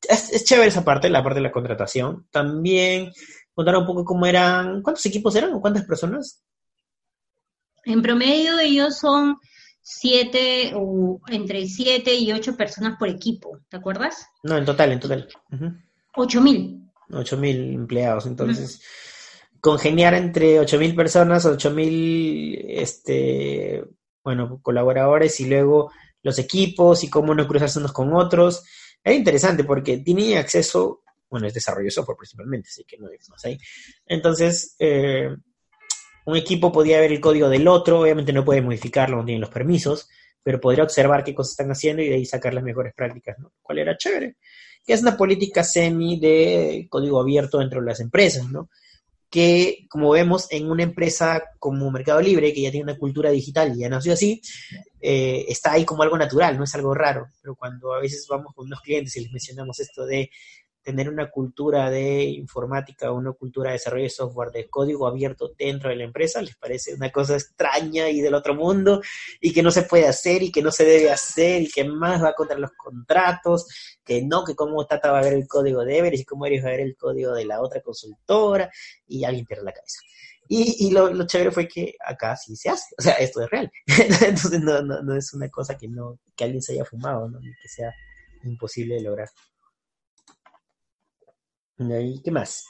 es, 0.08 0.32
es, 0.32 0.46
chévere 0.46 0.70
esa 0.70 0.86
parte, 0.86 1.10
la 1.10 1.24
parte 1.24 1.40
de 1.40 1.44
la 1.44 1.52
contratación. 1.52 2.28
También 2.32 3.12
contar 3.54 3.76
un 3.76 3.86
poco 3.86 4.06
cómo 4.06 4.26
eran, 4.26 4.82
¿cuántos 4.82 5.06
equipos 5.08 5.36
eran 5.36 5.54
o 5.54 5.60
cuántas 5.60 5.84
personas? 5.84 6.42
En 7.86 8.02
promedio 8.02 8.60
ellos 8.60 8.98
son 8.98 9.38
siete 9.82 10.74
o 10.76 11.20
entre 11.28 11.66
siete 11.68 12.16
y 12.16 12.32
ocho 12.32 12.56
personas 12.56 12.98
por 12.98 13.10
equipo, 13.10 13.60
¿te 13.70 13.78
acuerdas? 13.78 14.28
No, 14.44 14.58
en 14.58 14.66
total, 14.66 14.92
en 14.92 15.00
total. 15.00 15.28
Ocho 16.16 16.42
mil. 16.42 16.84
Ocho 17.12 17.38
mil 17.38 17.74
empleados, 17.74 18.26
entonces 18.28 18.82
congeniar 19.60 20.14
entre 20.14 20.60
ocho 20.60 20.78
mil 20.78 20.96
personas, 20.96 21.46
ocho 21.46 21.72
mil, 21.72 22.66
este, 22.70 23.84
bueno, 24.24 24.60
colaboradores 24.62 25.40
y 25.40 25.50
luego 25.50 25.92
los 26.22 26.40
equipos 26.40 27.04
y 27.04 27.10
cómo 27.10 27.34
no 27.34 27.48
cruzarse 27.48 27.80
unos 27.80 27.92
con 27.92 28.14
otros. 28.14 28.64
Es 29.04 29.16
interesante 29.16 29.64
porque 29.64 29.98
tiene 29.98 30.38
acceso, 30.38 31.02
bueno, 31.30 31.48
es 31.48 31.54
desarrollo 31.54 31.86
de 31.86 31.92
software 31.92 32.18
principalmente, 32.18 32.70
así 32.70 32.84
que 32.84 32.98
no 32.98 33.10
es 33.10 33.30
más 33.30 33.44
ahí. 33.46 33.58
Entonces, 34.06 34.76
eh, 34.80 35.30
un 36.30 36.38
equipo 36.38 36.72
podía 36.72 37.00
ver 37.00 37.12
el 37.12 37.20
código 37.20 37.50
del 37.50 37.68
otro, 37.68 38.02
obviamente 38.02 38.34
no 38.34 38.46
puede 38.46 38.62
modificarlo, 38.62 39.18
no 39.18 39.26
tiene 39.26 39.42
los 39.42 39.50
permisos, 39.50 40.08
pero 40.44 40.60
podría 40.60 40.84
observar 40.84 41.24
qué 41.24 41.34
cosas 41.34 41.52
están 41.52 41.72
haciendo 41.72 42.02
y 42.02 42.10
de 42.10 42.16
ahí 42.16 42.26
sacar 42.26 42.54
las 42.54 42.64
mejores 42.64 42.94
prácticas, 42.94 43.38
¿no? 43.40 43.52
¿Cuál 43.62 43.80
era 43.80 43.98
chévere? 43.98 44.38
Que 44.86 44.94
es 44.94 45.02
una 45.02 45.18
política 45.18 45.64
semi 45.64 46.20
de 46.20 46.88
código 46.90 47.20
abierto 47.20 47.60
dentro 47.60 47.82
de 47.82 47.88
las 47.88 48.00
empresas, 48.00 48.50
¿no? 48.50 48.70
Que, 49.30 49.86
como 49.90 50.12
vemos, 50.12 50.48
en 50.50 50.72
una 50.72 50.84
empresa 50.84 51.44
como 51.60 51.92
Mercado 51.92 52.22
Libre, 52.22 52.54
que 52.54 52.62
ya 52.62 52.72
tiene 52.72 52.86
una 52.92 52.98
cultura 52.98 53.30
digital 53.30 53.74
y 53.76 53.82
ya 53.82 53.90
nació 53.90 54.14
así, 54.14 54.42
eh, 55.00 55.46
está 55.48 55.74
ahí 55.74 55.86
como 55.86 56.02
algo 56.02 56.18
natural, 56.18 56.58
no 56.58 56.64
es 56.64 56.74
algo 56.74 56.96
raro. 56.96 57.28
Pero 57.42 57.56
cuando 57.56 57.94
a 57.94 58.00
veces 58.00 58.26
vamos 58.28 58.54
con 58.56 58.66
unos 58.66 58.82
clientes 58.82 59.16
y 59.18 59.22
les 59.22 59.32
mencionamos 59.32 59.80
esto 59.80 60.06
de 60.06 60.32
tener 60.82 61.10
una 61.10 61.30
cultura 61.30 61.90
de 61.90 62.24
informática, 62.24 63.12
una 63.12 63.34
cultura 63.34 63.70
de 63.70 63.74
desarrollo 63.74 64.04
de 64.04 64.10
software, 64.10 64.52
de 64.52 64.70
código 64.70 65.08
abierto 65.08 65.52
dentro 65.58 65.90
de 65.90 65.98
la 65.98 66.06
empresa, 66.06 66.42
les 66.42 66.56
parece 66.56 66.94
una 66.94 67.12
cosa 67.12 67.36
extraña 67.36 68.10
y 68.10 68.22
del 68.22 68.34
otro 68.34 68.56
mundo 68.56 69.02
y 69.40 69.54
que 69.54 69.62
no 69.62 69.72
se 69.72 69.84
puede 69.84 70.08
hacer 70.08 70.42
y 70.44 70.52
que 70.52 70.62
no 70.62 70.72
se 70.72 70.86
debe 70.86 71.12
hacer 71.12 71.64
y 71.64 71.70
que 71.70 71.84
más 71.84 72.24
va 72.24 72.34
contra 72.34 72.58
los 72.58 72.72
contratos, 72.72 73.68
que 74.04 74.24
no, 74.24 74.44
que 74.44 74.56
cómo 74.56 74.86
Tata 74.86 75.12
va 75.12 75.20
a 75.20 75.24
ver 75.24 75.34
el 75.34 75.48
código 75.48 75.84
de 75.84 75.98
Everest 75.98 76.22
y 76.22 76.26
cómo 76.26 76.46
Everest 76.46 76.66
va 76.66 76.70
a 76.70 76.72
ver 76.72 76.82
el 76.82 76.98
código 76.98 77.34
de 77.34 77.46
la 77.46 77.62
otra 77.62 77.82
consultora 77.82 78.72
y 79.08 79.24
alguien 79.24 79.46
pierde 79.46 79.64
la 79.64 79.74
cabeza. 79.74 80.00
Y, 80.52 80.90
lo, 80.90 81.14
lo, 81.14 81.28
chévere 81.28 81.52
fue 81.52 81.68
que 81.68 81.94
acá 82.04 82.36
sí 82.36 82.56
se 82.56 82.70
hace, 82.70 82.96
o 82.98 83.04
sea, 83.04 83.14
esto 83.14 83.44
es 83.44 83.52
real. 83.52 83.72
Entonces 84.26 84.60
no, 84.60 84.82
no, 84.82 85.00
no 85.04 85.16
es 85.16 85.32
una 85.36 85.48
cosa 85.48 85.78
que, 85.78 85.88
no, 85.88 86.18
que 86.36 86.44
alguien 86.44 86.64
se 86.64 86.74
haya 86.74 86.86
fumado, 86.86 87.30
¿no? 87.30 87.40
que 87.40 87.70
sea 87.70 87.94
imposible 88.44 88.96
de 88.96 89.02
lograr. 89.02 89.30
¿Y 91.80 92.22
qué 92.22 92.32
más? 92.32 92.66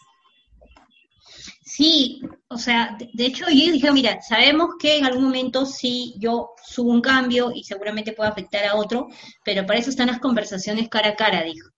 Sí, 1.63 2.21
o 2.47 2.57
sea, 2.57 2.95
de, 3.00 3.25
hecho 3.25 3.45
yo 3.45 3.71
dije, 3.71 3.91
mira, 3.91 4.21
sabemos 4.21 4.75
que 4.79 4.97
en 4.97 5.06
algún 5.06 5.23
momento 5.23 5.65
sí 5.65 6.13
yo 6.19 6.51
subo 6.63 6.92
un 6.92 7.01
cambio 7.01 7.51
y 7.54 7.63
seguramente 7.63 8.13
puede 8.13 8.30
afectar 8.30 8.66
a 8.66 8.75
otro, 8.75 9.07
pero 9.44 9.66
para 9.66 9.80
eso 9.80 9.89
están 9.89 10.07
las 10.07 10.19
conversaciones 10.19 10.89
cara 10.89 11.09
a 11.09 11.16
cara, 11.16 11.44
dijo. 11.44 11.69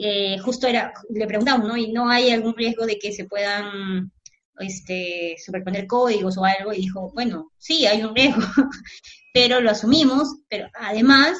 Eh, 0.00 0.38
justo 0.38 0.66
era, 0.66 0.92
le 1.10 1.26
preguntamos, 1.26 1.68
¿no? 1.68 1.76
Y 1.76 1.92
no 1.92 2.10
hay 2.10 2.30
algún 2.30 2.56
riesgo 2.56 2.84
de 2.86 2.98
que 2.98 3.12
se 3.12 3.24
puedan 3.26 4.10
este, 4.58 5.36
superponer 5.44 5.86
códigos 5.86 6.36
o 6.36 6.44
algo, 6.44 6.72
y 6.72 6.78
dijo, 6.78 7.10
bueno, 7.14 7.52
sí, 7.58 7.86
hay 7.86 8.02
un 8.02 8.14
riesgo, 8.14 8.42
pero 9.32 9.60
lo 9.60 9.70
asumimos, 9.70 10.36
pero 10.48 10.68
además 10.74 11.38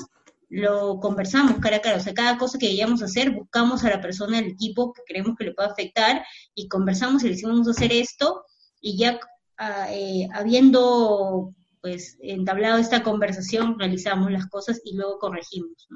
lo 0.54 1.00
conversamos 1.00 1.58
cara 1.58 1.78
a 1.78 1.80
cara, 1.80 1.96
o 1.96 2.00
sea, 2.00 2.14
cada 2.14 2.38
cosa 2.38 2.58
que 2.58 2.80
a 2.80 2.86
hacer, 2.86 3.32
buscamos 3.32 3.82
a 3.84 3.90
la 3.90 4.00
persona 4.00 4.36
del 4.36 4.52
equipo 4.52 4.92
que 4.92 5.02
creemos 5.04 5.34
que 5.36 5.46
le 5.46 5.52
pueda 5.52 5.68
afectar 5.68 6.24
y 6.54 6.68
conversamos 6.68 7.22
y 7.22 7.26
le 7.26 7.32
decimos 7.32 7.66
hacer 7.66 7.92
esto 7.92 8.44
y 8.80 8.96
ya 8.96 9.18
ah, 9.58 9.88
eh, 9.90 10.28
habiendo 10.32 11.52
pues 11.80 12.16
entablado 12.20 12.78
esta 12.78 13.02
conversación, 13.02 13.78
realizamos 13.80 14.30
las 14.30 14.46
cosas 14.46 14.80
y 14.84 14.94
luego 14.94 15.18
corregimos. 15.18 15.88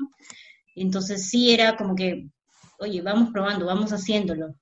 Entonces 0.74 1.30
sí 1.30 1.52
era 1.52 1.76
como 1.76 1.94
que, 1.94 2.28
oye, 2.80 3.00
vamos 3.00 3.30
probando, 3.32 3.64
vamos 3.64 3.92
haciéndolo. 3.92 4.56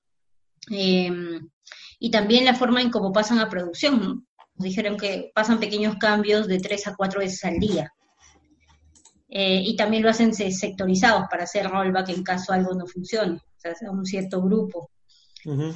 Em, 0.69 1.49
y 1.99 2.11
también 2.11 2.45
la 2.45 2.53
forma 2.53 2.81
en 2.81 2.91
cómo 2.91 3.11
pasan 3.11 3.39
a 3.39 3.49
producción, 3.49 3.99
¿no? 3.99 4.23
Nos 4.55 4.63
dijeron 4.63 4.95
que 4.95 5.31
pasan 5.33 5.59
pequeños 5.59 5.95
cambios 5.97 6.47
de 6.47 6.59
tres 6.59 6.85
a 6.87 6.95
cuatro 6.95 7.19
veces 7.19 7.43
al 7.43 7.59
día. 7.59 7.91
Eh, 9.29 9.61
y 9.65 9.75
también 9.75 10.03
lo 10.03 10.09
hacen 10.09 10.33
sectorizados 10.33 11.25
para 11.29 11.43
hacer 11.43 11.69
rollback 11.69 12.09
en 12.09 12.23
caso 12.23 12.53
algo 12.53 12.73
no 12.73 12.87
funcione, 12.87 13.35
o 13.35 13.59
sea, 13.59 13.73
un 13.91 14.05
cierto 14.05 14.41
grupo. 14.41 14.89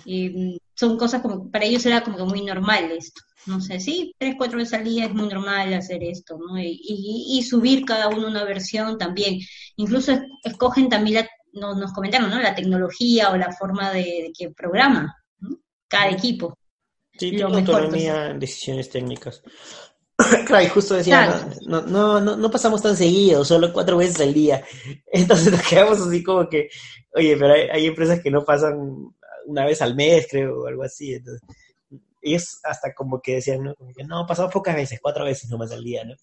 y 0.06 0.30
mm, 0.30 0.58
son 0.74 0.98
cosas 0.98 1.22
como, 1.22 1.52
para 1.52 1.66
ellos 1.66 1.86
era 1.86 2.02
como 2.04 2.18
que 2.18 2.24
muy 2.24 2.46
normal 2.46 2.92
esto. 2.92 3.22
No 3.48 3.60
sé, 3.60 3.80
sí, 3.80 4.14
tres, 4.18 4.36
cuatro 4.38 4.60
veces 4.60 4.76
al 4.76 4.84
día 4.84 5.06
es 5.06 5.14
muy 5.14 5.28
normal 5.28 5.74
hacer 5.74 6.04
esto, 6.04 6.38
¿no? 6.38 6.60
Y, 6.60 7.44
subir 7.44 7.86
cada 7.86 8.08
uno 8.08 8.28
una 8.28 8.44
versión 8.44 8.98
también. 8.98 9.40
Incluso 9.78 10.14
escogen 10.44 10.90
también, 10.90 11.26
la, 11.54 11.74
nos 11.74 11.92
comentaron, 11.92 12.30
¿no? 12.30 12.40
La 12.40 12.54
tecnología 12.54 13.32
o 13.32 13.38
la 13.38 13.52
forma 13.52 13.92
de, 13.92 14.32
que 14.38 14.52
programa 14.52 15.16
cada 15.88 16.12
equipo. 16.12 16.56
Sí, 17.14 17.32
tiene 17.32 17.44
autonomía 17.44 18.28
en 18.28 18.40
decisiones 18.40 18.90
técnicas. 18.90 19.42
claro, 20.46 20.64
y 20.64 20.70
justo 20.70 20.96
decía, 20.96 21.46
no, 21.68 21.82
no, 21.82 22.20
no, 22.20 22.36
no, 22.36 22.52
pasamos 22.52 22.82
tan 22.82 22.96
seguido, 22.96 23.46
solo 23.46 23.72
cuatro 23.72 23.98
veces 23.98 24.20
al 24.22 24.34
día. 24.34 24.64
Entonces 25.12 25.52
nos 25.52 25.68
quedamos 25.68 26.00
así 26.02 26.24
como 26.24 26.48
que, 26.50 26.70
oye, 27.14 27.38
pero 27.38 27.54
hay, 27.54 27.86
empresas 27.86 28.22
que 28.22 28.32
no 28.32 28.44
pasan 28.44 29.14
una 29.46 29.66
vez 29.66 29.82
al 29.82 29.96
mes, 29.96 30.28
creo, 30.30 30.62
o 30.62 30.68
algo 30.68 30.84
así. 30.84 31.14
Entonces, 31.14 31.42
ellos 32.22 32.60
hasta 32.64 32.94
como 32.94 33.22
que 33.22 33.36
decían, 33.36 33.64
¿no? 33.64 33.76
Como 33.76 33.92
que 33.94 34.04
no, 34.04 34.26
pasamos 34.28 34.54
pocas 34.54 34.76
veces, 34.76 35.00
cuatro 35.02 35.26
veces 35.26 35.50
nomás 35.50 35.72
al 35.72 35.84
día, 35.84 36.04
¿no? 36.04 36.16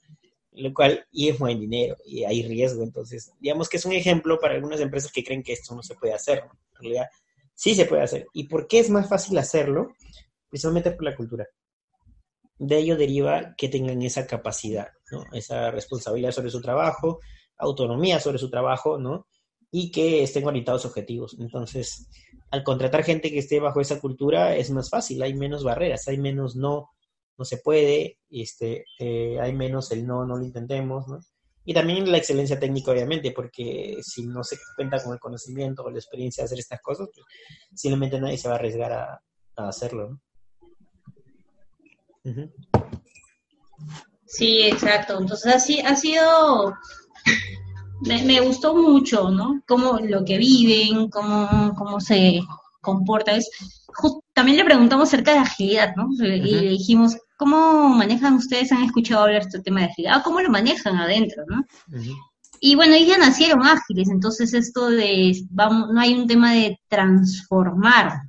lo 0.52 0.74
cual, 0.74 1.06
y 1.12 1.28
es 1.28 1.38
buen 1.38 1.60
dinero, 1.60 1.96
y 2.04 2.24
hay 2.24 2.42
riesgo, 2.42 2.82
entonces, 2.82 3.30
digamos 3.38 3.68
que 3.68 3.76
es 3.76 3.84
un 3.84 3.92
ejemplo 3.92 4.40
para 4.40 4.54
algunas 4.54 4.80
empresas 4.80 5.12
que 5.12 5.22
creen 5.22 5.42
que 5.42 5.52
esto 5.52 5.74
no 5.74 5.82
se 5.82 5.94
puede 5.94 6.14
hacer, 6.14 6.38
en 6.38 6.80
realidad 6.80 7.06
sí 7.54 7.74
se 7.74 7.84
puede 7.84 8.02
hacer. 8.02 8.26
¿Y 8.32 8.48
por 8.48 8.66
qué 8.66 8.78
es 8.78 8.88
más 8.88 9.08
fácil 9.08 9.36
hacerlo? 9.38 9.94
Precisamente 10.48 10.92
por 10.92 11.04
la 11.04 11.16
cultura. 11.16 11.46
De 12.58 12.78
ello 12.78 12.96
deriva 12.96 13.54
que 13.56 13.68
tengan 13.68 14.02
esa 14.02 14.26
capacidad. 14.26 14.88
Esa 15.32 15.70
responsabilidad 15.70 16.32
sobre 16.32 16.50
su 16.50 16.60
trabajo, 16.60 17.20
autonomía 17.56 18.20
sobre 18.20 18.38
su 18.38 18.50
trabajo, 18.50 18.98
¿no? 18.98 19.26
Y 19.70 19.90
que 19.90 20.22
estén 20.22 20.46
orientados 20.46 20.84
a 20.84 20.88
objetivos. 20.88 21.36
Entonces, 21.38 22.08
al 22.50 22.64
contratar 22.64 23.04
gente 23.04 23.30
que 23.30 23.38
esté 23.38 23.60
bajo 23.60 23.80
esa 23.80 24.00
cultura 24.00 24.56
es 24.56 24.70
más 24.70 24.90
fácil, 24.90 25.22
hay 25.22 25.34
menos 25.34 25.64
barreras, 25.64 26.08
hay 26.08 26.18
menos 26.18 26.56
no, 26.56 26.90
no 27.36 27.44
se 27.44 27.58
puede, 27.58 28.18
este, 28.30 28.84
eh, 28.98 29.38
hay 29.40 29.52
menos 29.52 29.90
el 29.92 30.06
no, 30.06 30.24
no 30.24 30.36
lo 30.36 30.44
intentemos, 30.44 31.06
¿no? 31.08 31.20
Y 31.68 31.74
también 31.74 32.10
la 32.10 32.16
excelencia 32.16 32.58
técnica, 32.58 32.92
obviamente, 32.92 33.30
porque 33.32 33.98
si 34.00 34.26
no 34.26 34.42
se 34.42 34.56
cuenta 34.74 35.02
con 35.04 35.12
el 35.12 35.20
conocimiento 35.20 35.82
o 35.82 35.90
la 35.90 35.98
experiencia 35.98 36.42
de 36.42 36.46
hacer 36.46 36.58
estas 36.60 36.80
cosas, 36.80 37.10
pues 37.12 37.26
simplemente 37.74 38.18
nadie 38.18 38.38
se 38.38 38.48
va 38.48 38.54
a 38.54 38.56
arriesgar 38.56 38.92
a, 38.92 39.22
hacerlo, 39.56 40.08
¿no? 40.08 40.20
Sí, 44.26 44.62
exacto. 44.62 45.18
Entonces 45.18 45.54
así 45.54 45.80
ha 45.80 45.96
sido, 45.96 46.74
me, 48.00 48.40
gustó 48.40 48.74
mucho, 48.74 49.30
¿no? 49.30 49.62
Cómo 49.66 49.98
lo 49.98 50.24
que 50.24 50.38
viven, 50.38 51.08
cómo, 51.08 51.74
cómo 51.76 52.00
se 52.00 52.40
comporta. 52.80 53.32
Es, 53.32 53.50
también 54.32 54.58
le 54.58 54.64
preguntamos 54.64 55.08
acerca 55.08 55.32
de 55.32 55.38
agilidad, 55.38 55.94
¿no? 55.96 56.08
Y 56.18 56.26
le 56.26 56.70
dijimos, 56.70 57.16
¿Cómo 57.38 57.90
manejan 57.90 58.34
ustedes? 58.34 58.72
¿Han 58.72 58.82
escuchado 58.82 59.22
hablar 59.22 59.42
de 59.42 59.46
este 59.46 59.60
tema 59.60 59.80
de 59.80 59.86
agilidad? 59.86 60.24
¿Cómo 60.24 60.40
lo 60.40 60.50
manejan 60.50 60.96
adentro? 60.96 61.44
¿no? 61.46 61.64
Y 62.60 62.74
bueno, 62.74 62.94
ellos 62.94 63.10
ya 63.10 63.18
nacieron 63.18 63.64
ágiles, 63.64 64.08
entonces 64.10 64.52
esto 64.52 64.90
de, 64.90 65.40
vamos, 65.48 65.88
no 65.92 66.00
hay 66.00 66.14
un 66.14 66.26
tema 66.26 66.52
de 66.52 66.80
transformar. 66.88 68.22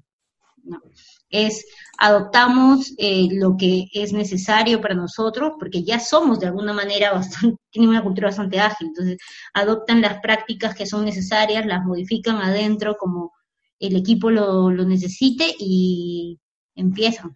Es 1.30 1.66
adoptamos 1.98 2.94
eh, 2.98 3.28
lo 3.32 3.58
que 3.58 3.88
es 3.94 4.14
necesario 4.14 4.80
para 4.80 4.96
nosotros, 4.96 5.54
porque 5.60 5.84
ya 5.84 6.00
somos 6.00 6.40
de 6.40 6.48
alguna 6.48 6.74
manera 6.74 7.12
bastante, 7.12 7.58
tienen 7.72 7.90
una 7.90 8.04
cultura 8.04 8.30
bastante 8.30 8.60
ágil, 8.60 8.88
entonces 8.88 9.18
adoptan 9.54 10.02
las 10.02 10.20
prácticas 10.22 10.76
que 10.76 10.86
son 10.86 11.06
necesarias, 11.06 11.66
las 11.66 11.84
modifican 11.84 12.38
adentro 12.38 12.96
como 12.98 13.34
el 13.80 13.96
equipo 13.96 14.32
lo, 14.32 14.72
lo 14.72 14.86
necesite 14.86 15.56
y 15.58 16.40
empiezan. 16.76 17.36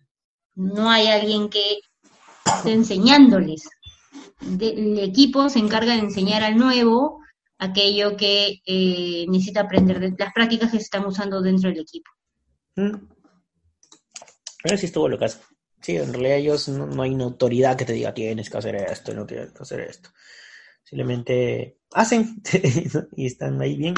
No 0.55 0.89
hay 0.89 1.07
alguien 1.07 1.49
que 1.49 1.79
esté 2.45 2.73
enseñándoles. 2.73 3.67
el 4.41 4.99
equipo 4.99 5.49
se 5.49 5.59
encarga 5.59 5.93
de 5.93 5.99
enseñar 5.99 6.43
al 6.43 6.57
nuevo 6.57 7.19
aquello 7.57 8.17
que 8.17 8.61
eh, 8.65 9.25
necesita 9.29 9.61
aprender, 9.61 9.99
de 9.99 10.13
las 10.17 10.33
prácticas 10.33 10.71
que 10.71 10.77
se 10.77 10.83
están 10.83 11.05
usando 11.05 11.41
dentro 11.41 11.69
del 11.69 11.79
equipo. 11.79 12.11
Mm. 12.75 13.12
Pero 14.63 14.77
sí 14.77 14.87
estuvo 14.87 15.07
lo 15.07 15.19
caso. 15.19 15.39
Sí, 15.81 15.97
en 15.97 16.13
realidad 16.13 16.37
ellos 16.37 16.69
no, 16.69 17.01
hay 17.01 17.13
una 17.13 17.25
autoridad 17.25 17.75
que 17.75 17.85
te 17.85 17.93
diga 17.93 18.13
tienes 18.13 18.49
que 18.49 18.57
hacer 18.57 18.75
esto, 18.75 19.13
no 19.13 19.25
tienes 19.25 19.51
que 19.51 19.61
hacer 19.61 19.81
esto. 19.81 20.09
Simplemente 20.83 21.77
hacen 21.91 22.41
y 23.15 23.25
están 23.27 23.61
ahí 23.61 23.75
bien. 23.75 23.95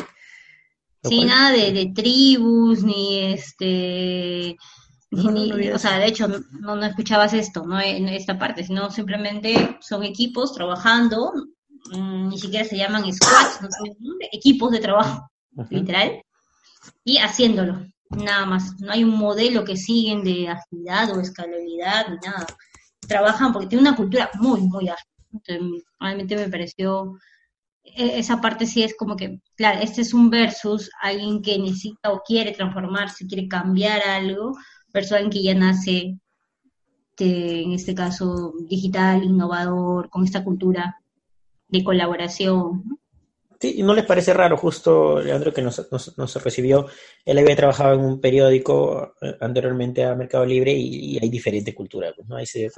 Sí, 1.04 1.24
nada 1.24 1.52
de, 1.52 1.72
de, 1.72 1.92
tribus, 1.94 2.84
ni 2.84 3.20
este 3.20 4.58
o 5.12 5.80
sea, 5.80 6.00
de 6.00 6.08
hecho, 6.08 6.28
no, 6.28 6.76
no 6.76 6.86
escuchabas 6.86 7.34
esto, 7.34 7.66
no 7.66 7.80
en 7.80 8.10
esta 8.10 8.38
parte, 8.38 8.64
sino 8.64 8.90
simplemente 8.92 9.78
son 9.80 10.04
equipos 10.04 10.54
trabajando, 10.54 11.32
mm, 11.92 12.30
ni 12.30 12.38
siquiera 12.38 12.66
se 12.66 12.78
llaman 12.78 13.12
squads, 13.14 13.62
no 13.62 13.70
equipos 14.32 14.72
de 14.72 14.80
trabajo, 14.80 15.30
literal, 15.70 16.22
y 17.04 17.18
haciéndolo, 17.18 17.86
nada 18.16 18.46
más. 18.46 18.80
No 18.80 18.92
hay 18.92 19.04
un 19.04 19.18
modelo 19.18 19.64
que 19.64 19.78
siguen 19.78 20.24
de 20.24 20.50
agilidad 20.50 21.16
o 21.16 21.22
escalabilidad 21.22 22.08
ni 22.10 22.18
nada. 22.18 22.48
Trabajan 23.08 23.54
porque 23.54 23.68
tiene 23.68 23.88
una 23.88 23.96
cultura 23.96 24.30
muy, 24.40 24.62
muy 24.62 24.90
ágil. 24.90 25.84
realmente 26.00 26.36
me 26.36 26.50
pareció 26.50 27.18
e, 27.86 28.20
esa 28.20 28.42
parte 28.42 28.66
sí 28.66 28.84
es 28.84 28.96
como 28.98 29.16
que, 29.16 29.40
claro, 29.56 29.80
este 29.82 30.02
es 30.02 30.14
un 30.14 30.30
versus 30.30 30.90
alguien 31.02 31.42
que 31.42 31.58
necesita 31.60 32.12
o 32.12 32.22
quiere 32.26 32.52
transformarse, 32.52 33.28
quiere 33.28 33.48
cambiar 33.48 34.02
algo, 34.02 34.54
persona 34.92 35.30
que 35.30 35.44
ya 35.44 35.54
nace, 35.54 36.18
en 37.18 37.72
este 37.74 37.96
caso, 37.96 38.54
digital, 38.68 39.24
innovador, 39.24 40.10
con 40.10 40.24
esta 40.26 40.44
cultura 40.44 41.00
de 41.70 41.84
colaboración. 41.84 42.95
Sí, 43.74 43.84
no 43.84 43.94
les 43.94 44.06
parece 44.06 44.34
raro, 44.34 44.58
justo 44.58 45.22
Leandro 45.22 45.54
que 45.54 45.62
nos, 45.62 45.88
nos, 45.92 46.44
recibió, 46.44 46.88
él 47.24 47.38
había 47.38 47.56
trabajado 47.56 47.96
en 47.96 48.02
un 48.02 48.22
periódico 48.22 49.16
eh, 49.22 49.36
anteriormente 49.42 50.04
a 50.04 50.16
Mercado 50.16 50.46
Libre 50.46 50.74
y, 50.74 51.18
hay 51.22 51.30
diferente 51.30 51.74
cultura, 51.74 52.14
pues, 52.16 52.28
¿no? 52.28 52.36
Ahí 52.36 52.46
se 52.46 52.70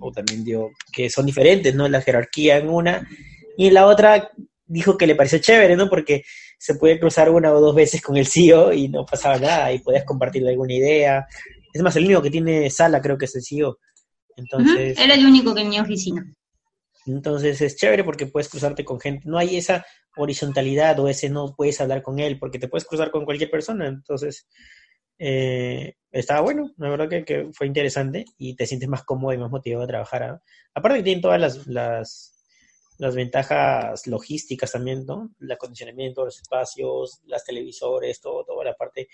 o 0.00 0.12
también 0.12 0.44
dio 0.44 0.70
que 0.92 1.08
son 1.08 1.26
diferentes, 1.26 1.74
¿no? 1.74 1.88
La 1.88 2.00
jerarquía 2.00 2.58
en 2.58 2.68
una 2.68 3.08
y 3.56 3.68
en 3.68 3.74
la 3.74 3.86
otra 3.86 4.30
dijo 4.66 4.96
que 4.96 5.06
le 5.06 5.14
pareció 5.14 5.38
chévere, 5.38 5.76
¿no? 5.76 5.88
Porque 5.88 6.24
se 6.58 6.74
puede 6.76 6.98
cruzar 6.98 7.30
una 7.30 7.52
o 7.52 7.60
dos 7.60 7.74
veces 7.74 8.00
con 8.00 8.16
el 8.16 8.26
CEO 8.26 8.72
y 8.72 8.88
no 8.88 9.04
pasaba 9.04 9.38
nada 9.38 9.72
y 9.72 9.80
podías 9.80 10.04
compartirle 10.04 10.50
alguna 10.50 10.74
idea 10.74 11.26
es 11.74 11.82
más, 11.82 11.96
el 11.96 12.04
único 12.04 12.22
que 12.22 12.30
tiene 12.30 12.70
sala 12.70 13.02
creo 13.02 13.18
que 13.18 13.24
es 13.24 13.34
el 13.34 13.42
CEO. 13.42 13.78
Entonces, 14.36 14.96
Era 14.96 15.14
el 15.14 15.26
único 15.26 15.52
que 15.52 15.62
tenía 15.62 15.82
oficina. 15.82 16.24
Entonces 17.06 17.60
es 17.60 17.76
chévere 17.76 18.04
porque 18.04 18.26
puedes 18.26 18.48
cruzarte 18.48 18.84
con 18.84 19.00
gente. 19.00 19.28
No 19.28 19.38
hay 19.38 19.56
esa 19.56 19.84
horizontalidad 20.16 20.98
o 21.00 21.08
ese 21.08 21.28
no 21.28 21.54
puedes 21.56 21.80
hablar 21.80 22.02
con 22.02 22.18
él 22.18 22.38
porque 22.38 22.58
te 22.58 22.68
puedes 22.68 22.86
cruzar 22.86 23.10
con 23.10 23.24
cualquier 23.24 23.50
persona. 23.50 23.86
Entonces 23.86 24.48
eh, 25.18 25.94
estaba 26.10 26.40
bueno, 26.40 26.72
la 26.76 26.88
verdad 26.90 27.08
que, 27.08 27.50
fue 27.52 27.66
interesante 27.66 28.24
y 28.38 28.56
te 28.56 28.66
sientes 28.66 28.88
más 28.88 29.04
cómodo 29.04 29.32
y 29.32 29.38
más 29.38 29.50
motivado 29.50 29.84
a 29.84 29.88
trabajar. 29.88 30.22
¿ah? 30.22 30.42
Aparte 30.74 30.98
que 30.98 31.04
tienen 31.04 31.22
todas 31.22 31.40
las, 31.40 31.66
las 31.66 32.34
las 32.98 33.14
ventajas 33.14 34.06
logísticas 34.06 34.72
también, 34.72 35.04
¿no? 35.04 35.34
El 35.40 35.50
acondicionamiento, 35.50 36.24
los 36.24 36.40
espacios, 36.40 37.20
las 37.26 37.44
televisores, 37.44 38.20
todo, 38.20 38.44
toda 38.44 38.64
la 38.64 38.74
parte 38.74 39.08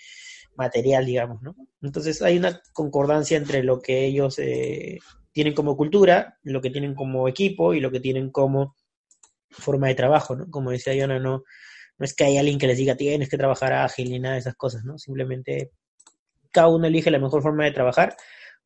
material, 0.55 1.05
digamos, 1.05 1.41
¿no? 1.41 1.55
Entonces 1.81 2.21
hay 2.21 2.37
una 2.37 2.61
concordancia 2.73 3.37
entre 3.37 3.63
lo 3.63 3.81
que 3.81 4.05
ellos 4.05 4.37
eh, 4.39 4.99
tienen 5.31 5.53
como 5.53 5.77
cultura, 5.77 6.37
lo 6.43 6.61
que 6.61 6.69
tienen 6.69 6.95
como 6.95 7.27
equipo 7.27 7.73
y 7.73 7.79
lo 7.79 7.91
que 7.91 7.99
tienen 7.99 8.31
como 8.31 8.75
forma 9.49 9.87
de 9.87 9.95
trabajo, 9.95 10.35
¿no? 10.35 10.49
Como 10.49 10.71
decía 10.71 10.93
Yona, 10.93 11.19
no, 11.19 11.43
no 11.97 12.05
es 12.05 12.13
que 12.13 12.23
hay 12.23 12.37
alguien 12.37 12.57
que 12.57 12.67
les 12.67 12.77
diga 12.77 12.95
tienes 12.95 13.29
que 13.29 13.37
trabajar 13.37 13.73
ágil 13.73 14.09
ni 14.09 14.19
nada 14.19 14.35
de 14.35 14.41
esas 14.41 14.55
cosas, 14.55 14.83
¿no? 14.83 14.97
Simplemente 14.97 15.71
cada 16.51 16.67
uno 16.67 16.87
elige 16.87 17.11
la 17.11 17.19
mejor 17.19 17.41
forma 17.41 17.65
de 17.65 17.71
trabajar 17.71 18.15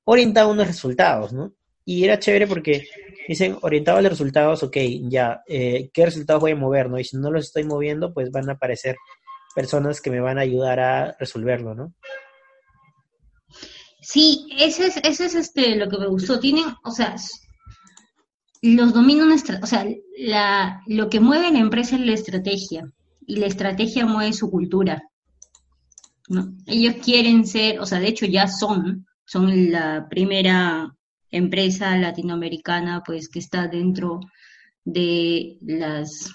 orientado 0.05 0.49
a 0.49 0.53
unos 0.53 0.67
resultados, 0.67 1.33
¿no? 1.33 1.53
Y 1.83 2.03
era 2.03 2.19
chévere 2.19 2.47
porque 2.47 2.87
dicen, 3.27 3.57
orientado 3.61 3.97
a 3.97 4.01
los 4.01 4.11
resultados, 4.11 4.63
ok, 4.63 4.77
ya, 5.03 5.43
eh, 5.47 5.89
¿qué 5.93 6.05
resultados 6.05 6.41
voy 6.41 6.51
a 6.51 6.55
mover, 6.55 6.89
no? 6.89 6.99
Y 6.99 7.03
si 7.03 7.17
no 7.17 7.31
los 7.31 7.45
estoy 7.45 7.63
moviendo, 7.63 8.13
pues 8.13 8.31
van 8.31 8.49
a 8.49 8.53
aparecer 8.53 8.95
personas 9.55 10.01
que 10.01 10.09
me 10.09 10.19
van 10.19 10.37
a 10.37 10.41
ayudar 10.41 10.79
a 10.79 11.15
resolverlo, 11.19 11.75
¿no? 11.75 11.93
Sí, 14.05 14.45
ese 14.59 14.85
es, 14.85 14.97
ese 14.97 15.25
es 15.25 15.33
este, 15.33 15.75
lo 15.75 15.89
que 15.89 15.97
me 15.97 16.05
gustó. 16.05 16.39
Tienen, 16.39 16.65
o 16.83 16.91
sea, 16.91 17.15
los 18.61 18.93
dominan, 18.93 19.31
o 19.31 19.65
sea, 19.65 19.87
la, 20.19 20.83
lo 20.85 21.09
que 21.09 21.19
mueve 21.19 21.51
la 21.51 21.57
empresa 21.57 21.95
es 21.95 22.05
la 22.05 22.13
estrategia 22.13 22.83
y 23.25 23.37
la 23.37 23.47
estrategia 23.47 24.05
mueve 24.05 24.33
su 24.33 24.51
cultura. 24.51 25.01
¿no? 26.29 26.53
Ellos 26.67 26.97
quieren 27.03 27.47
ser, 27.47 27.79
o 27.79 27.87
sea, 27.87 27.99
de 27.99 28.07
hecho 28.07 28.27
ya 28.27 28.47
son, 28.47 29.07
son 29.25 29.71
la 29.71 30.07
primera 30.07 30.95
empresa 31.31 31.97
latinoamericana 31.97 33.01
pues 33.03 33.27
que 33.27 33.39
está 33.39 33.67
dentro 33.67 34.19
de 34.83 35.57
las 35.61 36.31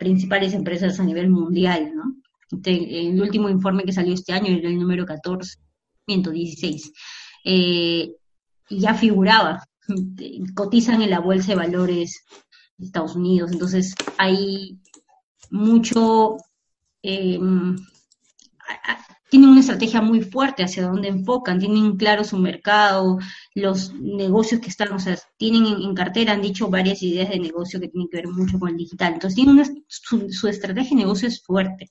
principales 0.00 0.52
empresas 0.52 0.98
a 0.98 1.04
nivel 1.04 1.30
mundial, 1.30 1.92
¿no? 1.94 2.16
el 2.64 3.20
último 3.20 3.48
informe 3.48 3.84
que 3.84 3.92
salió 3.92 4.14
este 4.14 4.32
año 4.32 4.48
era 4.48 4.68
el 4.68 4.80
número 4.80 5.06
14, 5.06 5.60
116, 6.10 6.92
eh, 7.44 8.12
ya 8.68 8.94
figuraba, 8.94 9.64
cotizan 10.54 11.02
en 11.02 11.10
la 11.10 11.20
bolsa 11.20 11.48
de 11.48 11.56
valores 11.56 12.24
de 12.76 12.86
Estados 12.86 13.16
Unidos, 13.16 13.52
entonces 13.52 13.94
hay 14.18 14.78
mucho 15.50 16.36
eh, 17.02 17.38
tienen 19.30 19.50
una 19.50 19.60
estrategia 19.60 20.02
muy 20.02 20.20
fuerte 20.22 20.64
hacia 20.64 20.88
dónde 20.88 21.08
enfocan, 21.08 21.60
tienen 21.60 21.96
claro 21.96 22.24
su 22.24 22.36
mercado, 22.36 23.18
los 23.54 23.94
negocios 23.94 24.60
que 24.60 24.68
están, 24.68 24.92
o 24.92 24.98
sea, 24.98 25.16
tienen 25.38 25.66
en, 25.66 25.94
cartera, 25.94 26.32
han 26.32 26.42
dicho 26.42 26.68
varias 26.68 27.00
ideas 27.02 27.30
de 27.30 27.38
negocio 27.38 27.80
que 27.80 27.88
tienen 27.88 28.08
que 28.08 28.18
ver 28.18 28.28
mucho 28.28 28.58
con 28.58 28.70
el 28.70 28.76
digital. 28.76 29.14
Entonces, 29.14 29.36
tienen 29.36 29.84
su, 29.86 30.48
estrategia 30.48 30.90
de 30.90 31.04
negocio 31.04 31.28
es 31.28 31.40
fuerte. 31.42 31.90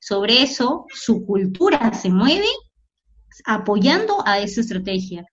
Sobre 0.00 0.42
eso, 0.42 0.86
su 0.88 1.24
cultura 1.26 1.92
se 1.92 2.08
mueve 2.08 2.48
apoyando 3.44 4.22
a 4.26 4.40
esa 4.40 4.60
estrategia. 4.60 5.24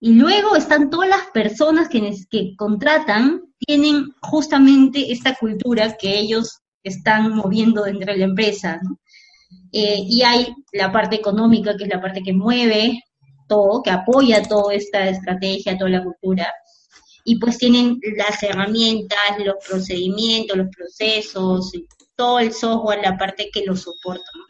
Y 0.00 0.14
luego 0.14 0.56
están 0.56 0.88
todas 0.88 1.08
las 1.08 1.26
personas 1.32 1.88
que, 1.88 2.54
contratan 2.56 3.42
tienen 3.58 4.06
justamente 4.22 5.12
esta 5.12 5.34
cultura 5.34 5.94
que 5.98 6.18
ellos 6.18 6.60
están 6.82 7.34
moviendo 7.34 7.82
dentro 7.82 8.12
de 8.12 8.18
la 8.18 8.24
empresa. 8.24 8.80
Eh, 9.72 10.02
y 10.08 10.22
hay 10.22 10.54
la 10.72 10.90
parte 10.90 11.16
económica, 11.16 11.76
que 11.76 11.84
es 11.84 11.90
la 11.90 12.00
parte 12.00 12.22
que 12.22 12.32
mueve 12.32 13.02
todo, 13.46 13.82
que 13.82 13.90
apoya 13.90 14.42
toda 14.42 14.72
esta 14.72 15.08
estrategia, 15.08 15.76
toda 15.76 15.90
la 15.90 16.04
cultura. 16.04 16.50
Y 17.24 17.38
pues 17.38 17.58
tienen 17.58 18.00
las 18.16 18.42
herramientas, 18.42 19.18
los 19.44 19.56
procedimientos, 19.68 20.56
los 20.56 20.68
procesos, 20.74 21.72
todo 22.16 22.38
el 22.38 22.52
software, 22.52 23.00
la 23.02 23.18
parte 23.18 23.50
que 23.52 23.64
lo 23.66 23.76
soporta. 23.76 24.30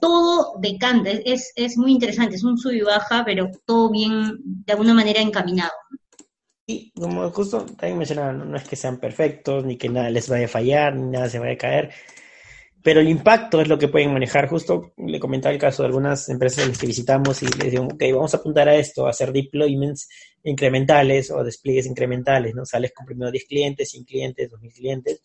todo 0.00 0.54
decanta, 0.60 1.10
es, 1.10 1.52
es 1.56 1.76
muy 1.76 1.92
interesante, 1.92 2.36
es 2.36 2.44
un 2.44 2.58
sub 2.58 2.72
y 2.72 2.80
baja, 2.80 3.24
pero 3.24 3.50
todo 3.64 3.90
bien, 3.90 4.38
de 4.44 4.72
alguna 4.72 4.94
manera 4.94 5.20
encaminado. 5.20 5.72
Y 6.66 6.92
como 6.92 7.28
justo 7.30 7.64
también 7.64 7.98
mencionaba, 7.98 8.32
no, 8.32 8.56
es 8.56 8.68
que 8.68 8.76
sean 8.76 8.98
perfectos, 8.98 9.64
ni 9.64 9.76
que 9.76 9.88
nada 9.88 10.10
les 10.10 10.28
vaya 10.28 10.46
a 10.46 10.48
fallar, 10.48 10.94
ni 10.94 11.10
nada 11.10 11.28
se 11.28 11.38
vaya 11.38 11.54
a 11.54 11.58
caer, 11.58 11.90
pero 12.82 13.00
el 13.00 13.08
impacto 13.08 13.60
es 13.60 13.68
lo 13.68 13.78
que 13.78 13.88
pueden 13.88 14.12
manejar. 14.12 14.48
Justo 14.48 14.92
le 14.96 15.20
comentaba 15.20 15.54
el 15.54 15.60
caso 15.60 15.82
de 15.82 15.88
algunas 15.88 16.28
empresas 16.28 16.64
a 16.64 16.68
las 16.68 16.78
que 16.78 16.86
visitamos 16.86 17.42
y 17.42 17.46
les 17.46 17.70
digo, 17.70 17.84
ok, 17.84 18.02
vamos 18.12 18.34
a 18.34 18.38
apuntar 18.38 18.68
a 18.68 18.74
esto, 18.74 19.06
hacer 19.06 19.32
deployments 19.32 20.08
incrementales 20.42 21.30
o 21.30 21.44
despliegues 21.44 21.86
incrementales, 21.86 22.54
¿no? 22.54 22.64
Sales 22.66 22.92
con 22.92 23.06
primero 23.06 23.30
10 23.30 23.44
clientes, 23.44 23.90
100 23.90 24.04
clientes, 24.04 24.50
2000 24.50 24.72
clientes. 24.72 25.20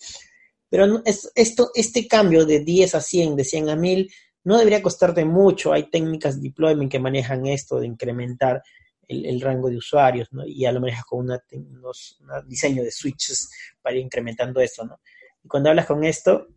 Pero 0.70 1.02
es, 1.06 1.32
esto, 1.34 1.72
este 1.74 2.08
cambio 2.08 2.46
de 2.46 2.60
10 2.60 2.96
a 2.96 3.02
100, 3.02 3.36
de 3.36 3.44
100 3.44 3.70
a 3.70 3.76
1000, 3.76 4.12
no 4.48 4.58
debería 4.58 4.82
costarte 4.82 5.26
mucho. 5.26 5.74
Hay 5.74 5.90
técnicas 5.90 6.38
de 6.38 6.48
deployment 6.48 6.90
que 6.90 7.00
manejan 7.00 7.46
esto 7.48 7.82
de 7.82 7.88
incrementar 7.88 8.64
el, 9.06 9.42
rango 9.42 9.70
de 9.70 9.76
usuarios, 9.76 10.32
¿no? 10.32 10.46
Y 10.46 10.62
ya 10.62 10.72
lo 10.72 10.80
manejas 10.80 11.04
con 11.04 11.20
una, 11.20 11.44
unos, 11.52 12.18
un 12.22 12.48
diseño 12.48 12.82
de 12.82 12.90
switches 12.90 13.50
para 13.82 13.98
ir 13.98 14.04
incrementando 14.04 14.62
esto, 14.62 14.86
¿no? 14.86 15.02
Y 15.44 15.50
cuando 15.50 15.70
hablas 15.70 15.86
con 15.86 16.02
esto, 16.06 16.48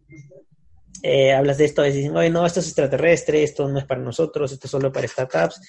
eh, 1.02 1.32
hablas 1.32 1.58
de 1.58 1.64
esto, 1.64 1.82
dicen, 1.82 2.16
oye, 2.16 2.30
no, 2.30 2.46
esto 2.46 2.60
es 2.60 2.66
extraterrestre, 2.66 3.42
esto 3.42 3.68
no 3.68 3.80
es 3.80 3.86
para 3.86 4.00
nosotros, 4.00 4.52
esto 4.52 4.68
es 4.68 4.70
solo 4.70 4.92
para 4.92 5.08
startups. 5.08 5.60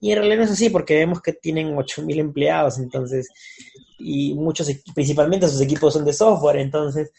Y 0.00 0.12
en 0.12 0.18
realidad 0.18 0.36
no 0.36 0.44
es 0.44 0.50
así, 0.50 0.68
porque 0.68 0.96
vemos 0.96 1.22
que 1.22 1.32
tienen 1.32 1.74
8.000 1.74 2.18
empleados, 2.18 2.78
entonces, 2.78 3.26
y 3.98 4.34
muchos, 4.34 4.70
principalmente 4.94 5.48
sus 5.48 5.62
equipos 5.62 5.94
son 5.94 6.04
de 6.04 6.12
software, 6.12 6.58
entonces, 6.58 7.10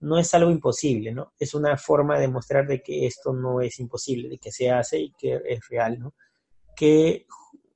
no 0.00 0.18
es 0.18 0.32
algo 0.34 0.50
imposible, 0.50 1.12
¿no? 1.12 1.32
Es 1.38 1.54
una 1.54 1.76
forma 1.76 2.18
de 2.18 2.28
mostrar 2.28 2.66
de 2.66 2.82
que 2.82 3.06
esto 3.06 3.32
no 3.32 3.60
es 3.60 3.78
imposible, 3.78 4.28
de 4.28 4.38
que 4.38 4.50
se 4.50 4.70
hace 4.70 4.98
y 4.98 5.12
que 5.12 5.40
es 5.46 5.60
real, 5.68 5.98
¿no? 5.98 6.14
Que 6.74 7.26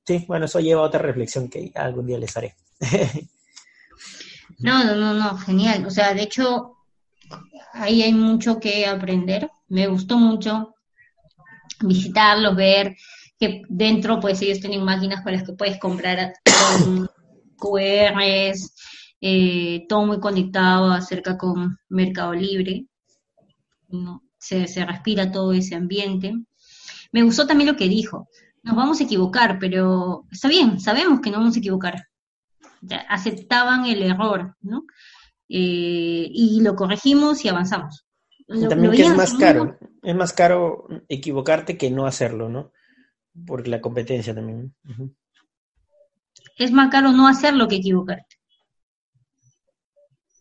sí, 0.05 0.25
bueno, 0.27 0.45
eso 0.45 0.59
lleva 0.59 0.81
a 0.81 0.85
otra 0.85 1.01
reflexión 1.01 1.49
que 1.49 1.71
algún 1.75 2.07
día 2.07 2.17
les 2.17 2.35
haré. 2.35 2.55
no, 4.59 4.83
no, 4.83 4.95
no, 4.95 5.13
no, 5.13 5.37
genial. 5.37 5.85
O 5.85 5.91
sea, 5.91 6.13
de 6.13 6.23
hecho, 6.23 6.77
ahí 7.73 8.01
hay 8.01 8.13
mucho 8.13 8.59
que 8.59 8.85
aprender. 8.85 9.49
Me 9.67 9.87
gustó 9.87 10.17
mucho 10.17 10.75
visitarlos, 11.81 12.55
ver 12.55 12.95
que 13.39 13.63
dentro, 13.67 14.19
pues 14.19 14.41
ellos 14.41 14.59
tienen 14.59 14.83
máquinas 14.83 15.21
con 15.21 15.33
las 15.33 15.43
que 15.43 15.53
puedes 15.53 15.79
comprar 15.79 16.33
QRs, 17.57 18.73
eh, 19.21 19.85
todo 19.87 20.05
muy 20.05 20.19
conectado 20.19 20.91
acerca 20.91 21.37
con 21.37 21.77
Mercado 21.89 22.33
Libre. 22.33 22.85
¿no? 23.89 24.23
Se, 24.37 24.67
se 24.67 24.85
respira 24.85 25.31
todo 25.31 25.53
ese 25.53 25.75
ambiente. 25.75 26.33
Me 27.11 27.23
gustó 27.23 27.47
también 27.47 27.69
lo 27.71 27.77
que 27.77 27.87
dijo 27.87 28.27
nos 28.65 28.75
vamos 28.75 28.99
a 28.99 29.03
equivocar, 29.03 29.59
pero 29.59 30.25
está 30.31 30.47
bien, 30.47 30.79
sabemos 30.79 31.21
que 31.21 31.29
no 31.29 31.37
vamos 31.37 31.55
a 31.55 31.59
equivocar. 31.59 32.07
aceptaban 33.07 33.85
el 33.85 34.01
error, 34.01 34.55
¿no? 34.61 34.85
Eh, 35.47 36.27
y 36.31 36.61
lo 36.61 36.75
corregimos 36.75 37.45
y 37.45 37.49
avanzamos. 37.49 38.07
También 38.47 38.91
que 38.91 39.03
es 39.03 39.15
más 39.15 39.35
caro, 39.35 39.77
es 40.01 40.15
más 40.15 40.33
caro 40.33 40.87
equivocarte 41.07 41.77
que 41.77 41.91
no 41.91 42.07
hacerlo, 42.07 42.49
¿no? 42.49 42.71
Por 43.45 43.67
la 43.67 43.81
competencia 43.81 44.33
también. 44.33 44.75
Es 46.57 46.71
más 46.71 46.89
caro 46.89 47.11
no 47.11 47.27
hacerlo 47.27 47.67
que 47.67 47.75
equivocarte. 47.75 48.34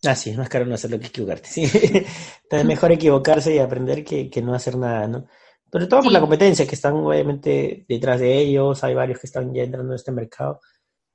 Ah, 0.07 0.15
sí, 0.15 0.31
es 0.31 0.37
más 0.37 0.49
caro 0.49 0.67
no 0.67 0.75
hacerlo 0.75 0.99
que 0.99 1.07
equivocarte, 1.07 1.49
sí. 1.49 1.63
Entonces 2.43 2.67
mejor 2.67 2.93
equivocarse 2.93 3.55
y 3.55 3.59
aprender 3.59 4.05
que, 4.05 4.29
que 4.29 4.43
no 4.43 4.55
hacer 4.55 4.77
nada, 4.77 5.07
¿no? 5.07 5.27
Sobre 5.71 5.87
todo 5.87 6.03
por 6.03 6.13
la 6.13 6.21
competencia 6.21 6.67
que 6.67 6.75
están 6.75 6.95
obviamente 6.95 7.85
detrás 7.89 8.21
de 8.21 8.39
ellos, 8.39 8.85
hay 8.85 8.95
varios 8.95 9.19
que 9.19 9.27
están 9.27 9.53
ya 9.53 9.65
entrando 9.65 9.93
en 9.93 9.97
este 9.97 10.13
mercado. 10.13 10.61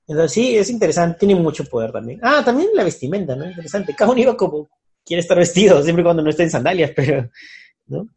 Entonces 0.06 0.32
sí, 0.34 0.58
es 0.58 0.70
interesante, 0.70 1.20
tiene 1.20 1.36
mucho 1.36 1.64
poder 1.66 1.92
también. 1.92 2.20
Ah, 2.24 2.42
también 2.44 2.70
la 2.74 2.84
vestimenta, 2.84 3.36
¿no? 3.36 3.46
Interesante. 3.46 3.96
Cada 3.96 4.12
uno 4.12 4.20
iba 4.20 4.36
como 4.36 4.68
quiere 5.06 5.22
estar 5.22 5.38
vestido, 5.38 5.82
siempre 5.84 6.04
cuando 6.04 6.22
no 6.24 6.30
esté 6.30 6.44
en 6.44 6.50
sandalias, 6.50 6.92
pero, 6.96 7.30
¿no? 7.88 8.08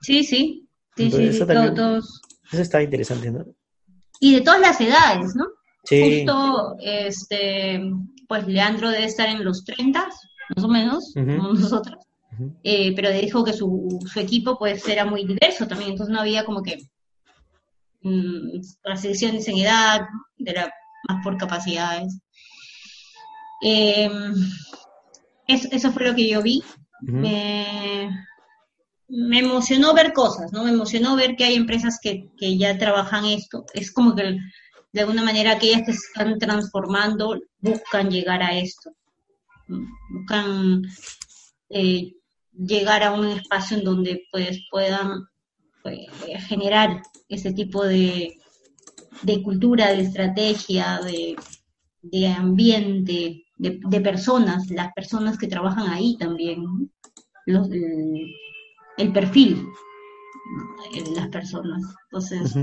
Sí, 0.00 0.24
sí. 0.24 0.68
Sí, 0.96 1.10
sí, 1.10 1.24
eso, 1.28 1.46
todos. 1.46 2.20
eso 2.52 2.62
está 2.62 2.82
interesante, 2.82 3.30
¿no? 3.30 3.46
Y 4.20 4.34
de 4.34 4.40
todas 4.40 4.60
las 4.60 4.80
edades, 4.80 5.34
¿no? 5.34 5.46
Sí. 5.84 6.24
Justo, 6.24 6.76
este, 6.80 7.82
pues 8.28 8.46
Leandro 8.46 8.90
debe 8.90 9.04
estar 9.04 9.28
en 9.28 9.44
los 9.44 9.64
30, 9.64 10.08
más 10.54 10.64
o 10.64 10.68
menos, 10.68 11.12
como 11.14 11.52
nosotros. 11.52 11.98
Eh, 12.62 12.94
pero 12.94 13.10
dijo 13.10 13.44
que 13.44 13.52
su, 13.52 13.98
su, 14.10 14.18
equipo 14.18 14.58
pues 14.58 14.88
era 14.88 15.04
muy 15.04 15.24
diverso 15.26 15.68
también, 15.68 15.90
entonces 15.90 16.12
no 16.12 16.20
había 16.20 16.44
como 16.44 16.62
que 16.62 16.78
mmm, 18.02 18.60
restricciones 18.84 19.46
en 19.48 19.58
edad, 19.58 20.00
era 20.38 20.72
más 21.08 21.22
por 21.22 21.36
capacidades. 21.36 22.18
Em, 23.60 24.34
eso, 25.46 25.92
fue 25.92 26.06
lo 26.06 26.14
que 26.14 26.28
yo 26.28 26.42
vi. 26.42 26.62
me, 27.00 28.08
emocionó 29.08 29.94
ver 29.94 30.12
cosas, 30.12 30.52
¿no? 30.52 30.64
Me 30.64 30.70
emocionó 30.70 31.16
ver 31.16 31.36
que 31.36 31.44
hay 31.44 31.54
empresas 31.54 31.98
que, 32.02 32.28
que 32.38 32.56
ya 32.56 32.78
trabajan 32.78 33.24
esto. 33.26 33.66
Es 33.74 33.92
como 33.92 34.14
que 34.14 34.38
de 34.92 35.00
alguna 35.00 35.24
manera 35.24 35.52
aquellas 35.52 35.82
que 35.86 35.92
se 35.92 36.06
están 36.06 36.38
transformando 36.38 37.40
buscan 37.60 38.10
llegar 38.10 38.42
a 38.42 38.58
esto. 38.58 38.90
Buscan 40.10 40.82
eh, 41.70 42.12
llegar 42.52 43.02
a 43.02 43.12
un 43.12 43.26
espacio 43.28 43.78
en 43.78 43.84
donde 43.84 44.24
pues 44.30 44.66
puedan 44.70 45.24
pues, 45.82 46.06
generar 46.46 47.02
ese 47.28 47.52
tipo 47.52 47.84
de, 47.84 48.38
de 49.22 49.42
cultura, 49.42 49.92
de 49.92 50.02
estrategia, 50.02 51.00
de, 51.00 51.36
de 52.02 52.28
ambiente, 52.28 53.44
de, 53.56 54.00
personas, 54.00 54.68
las 54.70 54.92
personas 54.92 55.38
que 55.38 55.46
trabajan 55.46 55.88
ahí 55.88 56.16
también, 56.18 56.90
los, 57.46 57.68
el, 57.70 59.12
perfil 59.12 59.66
de 60.92 61.10
las 61.14 61.28
personas. 61.28 61.80
Entonces, 62.10 62.54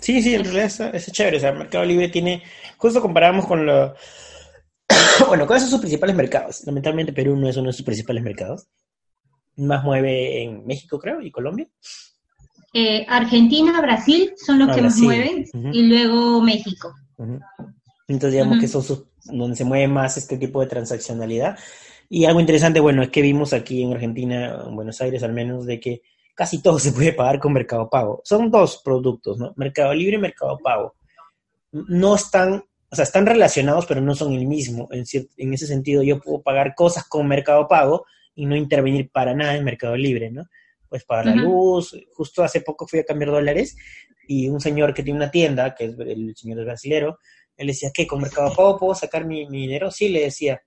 Sí, 0.00 0.22
sí, 0.22 0.34
en 0.34 0.44
realidad 0.44 0.94
es, 0.94 1.12
chévere. 1.12 1.38
O 1.38 1.40
sea, 1.40 1.50
el 1.50 1.58
Mercado 1.58 1.84
Libre 1.84 2.08
tiene, 2.08 2.42
justo 2.76 3.00
comparamos 3.00 3.46
con 3.46 3.66
lo, 3.66 3.94
bueno, 5.28 5.46
¿cuáles 5.46 5.62
son 5.62 5.70
sus 5.70 5.80
principales 5.80 6.16
mercados? 6.16 6.62
Lamentablemente 6.66 7.12
Perú 7.12 7.36
no 7.36 7.48
es 7.48 7.56
uno 7.56 7.68
de 7.68 7.72
sus 7.72 7.84
principales 7.84 8.22
mercados. 8.22 8.66
Más 9.56 9.82
mueve 9.84 10.42
en 10.42 10.66
México, 10.66 10.98
creo, 10.98 11.20
y 11.22 11.30
Colombia. 11.30 11.66
Eh, 12.72 13.06
Argentina, 13.08 13.80
Brasil 13.80 14.34
son 14.36 14.58
los 14.58 14.68
ah, 14.68 14.74
que 14.74 14.82
más 14.82 14.98
mueven, 14.98 15.46
y 15.72 15.82
luego 15.84 16.42
México. 16.42 16.94
Entonces, 18.06 18.32
digamos 18.32 18.60
que 18.60 18.68
son 18.68 18.82
sus, 18.82 19.04
donde 19.24 19.56
se 19.56 19.64
mueve 19.64 19.88
más 19.88 20.18
este 20.18 20.36
tipo 20.36 20.60
de 20.60 20.66
transaccionalidad. 20.66 21.58
Y 22.08 22.26
algo 22.26 22.38
interesante, 22.38 22.78
bueno, 22.80 23.02
es 23.02 23.08
que 23.08 23.22
vimos 23.22 23.54
aquí 23.54 23.82
en 23.82 23.94
Argentina, 23.94 24.62
en 24.66 24.76
Buenos 24.76 25.00
Aires 25.00 25.22
al 25.22 25.32
menos, 25.32 25.64
de 25.64 25.80
que 25.80 26.02
casi 26.36 26.62
todo 26.62 26.78
se 26.78 26.92
puede 26.92 27.12
pagar 27.12 27.40
con 27.40 27.52
Mercado 27.52 27.90
Pago. 27.90 28.20
Son 28.22 28.48
dos 28.48 28.80
productos, 28.84 29.38
¿no? 29.38 29.52
Mercado 29.56 29.92
Libre 29.92 30.14
y 30.14 30.20
Mercado 30.20 30.56
Pago. 30.58 30.94
No 31.72 32.14
están 32.14 32.62
o 32.88 32.94
sea, 32.94 33.02
están 33.02 33.26
relacionados, 33.26 33.84
pero 33.86 34.00
no 34.00 34.14
son 34.14 34.32
el 34.32 34.46
mismo. 34.46 34.88
En, 34.92 35.04
en 35.36 35.54
ese 35.54 35.66
sentido, 35.66 36.02
yo 36.02 36.20
puedo 36.20 36.40
pagar 36.40 36.74
cosas 36.74 37.04
con 37.08 37.26
Mercado 37.26 37.66
Pago 37.66 38.06
y 38.34 38.46
no 38.46 38.54
intervenir 38.54 39.10
para 39.10 39.34
nada 39.34 39.56
en 39.56 39.64
Mercado 39.64 39.96
Libre, 39.96 40.30
¿no? 40.30 40.44
Pues 40.88 41.04
pagar 41.04 41.26
la 41.26 41.34
luz. 41.34 41.96
Justo 42.14 42.44
hace 42.44 42.60
poco 42.60 42.86
fui 42.86 43.00
a 43.00 43.04
cambiar 43.04 43.32
dólares 43.32 43.76
y 44.28 44.48
un 44.48 44.60
señor 44.60 44.94
que 44.94 45.02
tiene 45.02 45.18
una 45.18 45.30
tienda, 45.30 45.74
que 45.74 45.86
es 45.86 45.98
el 45.98 46.36
señor 46.36 46.64
brasilero, 46.64 47.18
él 47.56 47.68
decía, 47.68 47.90
¿qué? 47.92 48.06
¿Con 48.06 48.20
Mercado 48.20 48.54
Pago 48.54 48.78
puedo 48.78 48.94
sacar 48.94 49.24
mi, 49.24 49.48
dinero? 49.48 49.90
Sí, 49.90 50.08
le 50.08 50.22
decía. 50.22 50.62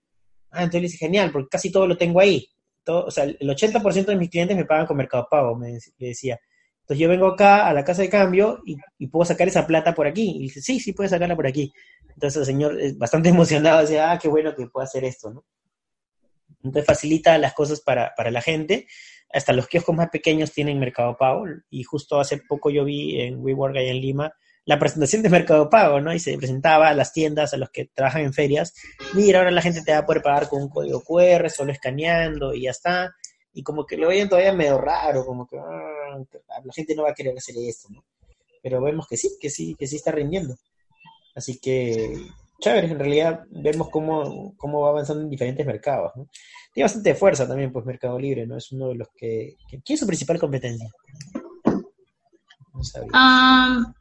Ah, 0.52 0.64
entonces 0.64 0.82
le 0.82 0.88
dije, 0.88 1.06
genial, 1.06 1.32
porque 1.32 1.50
casi 1.50 1.72
todo 1.72 1.88
lo 1.88 1.96
tengo 1.96 2.20
ahí. 2.20 2.48
O 2.90 3.12
sea, 3.12 3.24
el 3.24 3.38
80% 3.40 4.06
de 4.06 4.16
mis 4.16 4.30
clientes 4.30 4.58
me 4.58 4.66
pagan 4.66 4.86
con 4.86 4.98
Mercado 4.98 5.28
Pago, 5.30 5.56
me 5.56 5.78
decía. 5.98 6.40
Entonces 6.82 7.04
yo 7.04 7.10
vengo 7.10 7.28
acá 7.28 7.68
a 7.68 7.74
la 7.74 7.84
casa 7.84 8.02
de 8.02 8.10
cambio 8.10 8.64
y, 8.66 9.08
puedo 9.08 9.24
sacar 9.24 9.48
esa 9.48 9.68
plata 9.68 9.94
por 9.94 10.08
aquí. 10.08 10.38
Y 10.38 10.40
dice, 10.44 10.60
sí, 10.60 10.80
sí, 10.80 10.94
puedes 10.94 11.12
sacarla 11.12 11.36
por 11.36 11.46
aquí. 11.46 11.72
Entonces 12.14 12.38
el 12.38 12.46
señor 12.46 12.82
es 12.82 12.98
bastante 12.98 13.30
emocionado, 13.30 13.82
decía, 13.82 14.12
ah, 14.12 14.18
qué 14.18 14.28
bueno 14.28 14.56
que 14.56 14.66
pueda 14.68 14.86
hacer 14.86 15.04
esto, 15.04 15.32
¿no? 15.32 15.46
Entonces 16.64 16.86
facilita 16.86 17.38
las 17.38 17.54
cosas 17.54 17.82
para, 17.82 18.14
para 18.18 18.32
la 18.32 18.42
gente. 18.42 18.88
Hasta 19.32 19.54
los 19.54 19.68
kioscos 19.68 19.96
más 19.96 20.10
pequeños 20.10 20.52
tienen 20.52 20.80
Mercado 20.80 21.16
Pago. 21.16 21.46
Y 21.70 21.84
justo 21.84 22.20
hace 22.20 22.38
poco 22.38 22.72
yo 22.72 22.84
vi 22.86 23.22
en 23.22 23.40
WeWork 23.40 23.78
allá 23.78 23.92
en 23.92 24.02
Lima 24.02 24.34
la 24.66 24.80
presentación 24.80 25.24
de 25.24 25.30
Mercado 25.30 25.70
Pago, 25.70 26.00
¿no? 26.00 26.14
Y 26.14 26.20
se 26.20 26.38
presentaba 26.38 26.90
a 26.90 26.94
las 26.94 27.14
tiendas, 27.14 27.54
a 27.54 27.58
los 27.58 27.70
que 27.70 27.86
trabajan 27.86 28.24
en 28.24 28.34
ferias, 28.34 28.74
mira, 29.14 29.40
ahora 29.40 29.52
la 29.52 29.62
gente 29.62 29.82
te 29.82 29.92
va 29.92 30.00
a 30.00 30.06
poder 30.06 30.22
pagar 30.22 30.48
con 30.48 30.62
un 30.62 30.70
código 30.70 31.02
QR, 31.02 31.50
solo 31.50 31.72
escaneando 31.72 32.54
y 32.54 32.64
ya 32.64 32.72
está. 32.72 33.16
Y 33.54 33.64
como 33.64 33.86
que 33.86 33.98
lo 33.98 34.10
veían 34.10 34.30
todavía 34.30 34.54
medio 34.54 34.78
raro, 34.78 35.26
como 35.26 35.48
que 35.48 35.58
ah, 35.58 36.20
la 36.64 36.74
gente 36.74 36.96
no 36.96 37.04
va 37.04 37.12
a 37.12 37.16
querer 37.16 37.36
hacer 37.38 37.56
esto, 37.58 37.90
¿no? 37.92 38.04
Pero 38.62 38.82
vemos 38.82 39.08
que 39.08 39.18
sí, 39.18 39.38
que 39.40 39.50
sí, 39.50 39.76
que 39.78 39.88
sí 39.88 39.96
está 39.96 40.12
rindiendo. 40.12 40.56
Así 41.36 41.60
que, 41.60 42.28
chévere, 42.60 42.92
en 42.92 43.00
realidad 43.00 43.46
vemos 43.50 43.90
cómo, 43.90 44.54
cómo 44.58 44.82
va 44.82 44.90
avanzando 44.90 45.24
en 45.24 45.30
diferentes 45.30 45.66
mercados, 45.66 46.12
¿no? 46.16 46.28
Tiene 46.74 46.86
bastante 46.86 47.16
fuerza 47.16 47.48
también, 47.48 47.72
pues 47.72 47.86
Mercado 47.86 48.20
Libre, 48.20 48.46
¿no? 48.46 48.58
Es 48.58 48.72
uno 48.72 48.90
de 48.90 48.96
los 48.96 49.08
que... 49.16 49.56
¿Quién 49.68 49.82
es 49.88 50.00
su 50.00 50.06
principal 50.06 50.38
competencia? 50.38 50.90
No 52.74 53.94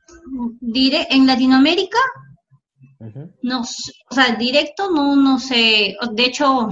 en 1.11 1.27
Latinoamérica, 1.27 1.99
no, 3.43 3.61
o 3.61 4.15
sea, 4.15 4.35
directo 4.37 4.91
no, 4.91 5.15
no 5.17 5.39
sé. 5.39 5.97
De 6.13 6.25
hecho, 6.25 6.69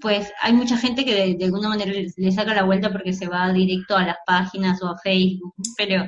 pues 0.00 0.32
hay 0.40 0.52
mucha 0.52 0.76
gente 0.76 1.04
que 1.04 1.34
de, 1.36 1.44
alguna 1.44 1.68
manera 1.68 1.92
le, 1.92 2.32
saca 2.32 2.54
la 2.54 2.64
vuelta 2.64 2.92
porque 2.92 3.12
se 3.12 3.26
va 3.26 3.52
directo 3.52 3.96
a 3.96 4.04
las 4.04 4.16
páginas 4.26 4.82
o 4.82 4.88
a 4.88 4.98
Facebook, 4.98 5.54
pero 5.76 6.04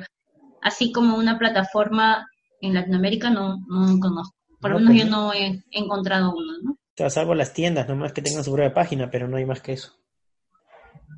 así 0.61 0.91
como 0.91 1.17
una 1.17 1.37
plataforma 1.37 2.25
en 2.61 2.73
Latinoamérica 2.73 3.29
no, 3.29 3.57
no 3.67 3.99
conozco. 3.99 4.35
Por 4.59 4.71
lo 4.71 4.79
menos 4.79 4.95
yo 4.95 5.01
pues 5.01 5.11
no 5.11 5.33
he, 5.33 5.63
encontrado 5.71 6.33
una, 6.33 6.53
¿no? 6.63 6.71
O 6.71 6.97
sea, 6.97 7.09
salvo 7.11 7.35
las 7.35 7.53
tiendas, 7.53 7.87
nomás 7.87 8.11
que 8.11 8.23
tengan 8.23 8.43
su 8.43 8.51
propia 8.51 8.73
página, 8.73 9.11
pero 9.11 9.27
no 9.27 9.37
hay 9.37 9.45
más 9.45 9.61
que 9.61 9.73
eso. 9.73 9.93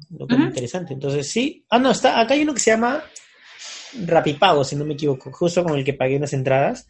Lo 0.10 0.28
que 0.28 0.36
es 0.36 0.42
interesante. 0.42 0.94
Entonces, 0.94 1.32
sí. 1.32 1.66
Ah, 1.70 1.80
no, 1.80 1.92
está, 1.92 2.20
acá 2.20 2.34
hay 2.34 2.42
uno 2.42 2.54
que 2.54 2.60
se 2.60 2.72
llama 2.72 3.02
Rapipago, 3.94 4.64
si 4.64 4.76
no 4.76 4.86
me 4.86 4.94
equivoco, 4.94 5.32
justo 5.32 5.64
con 5.64 5.78
el 5.78 5.84
que 5.84 5.94
pagué 5.94 6.18
unas 6.18 6.34
entradas, 6.34 6.88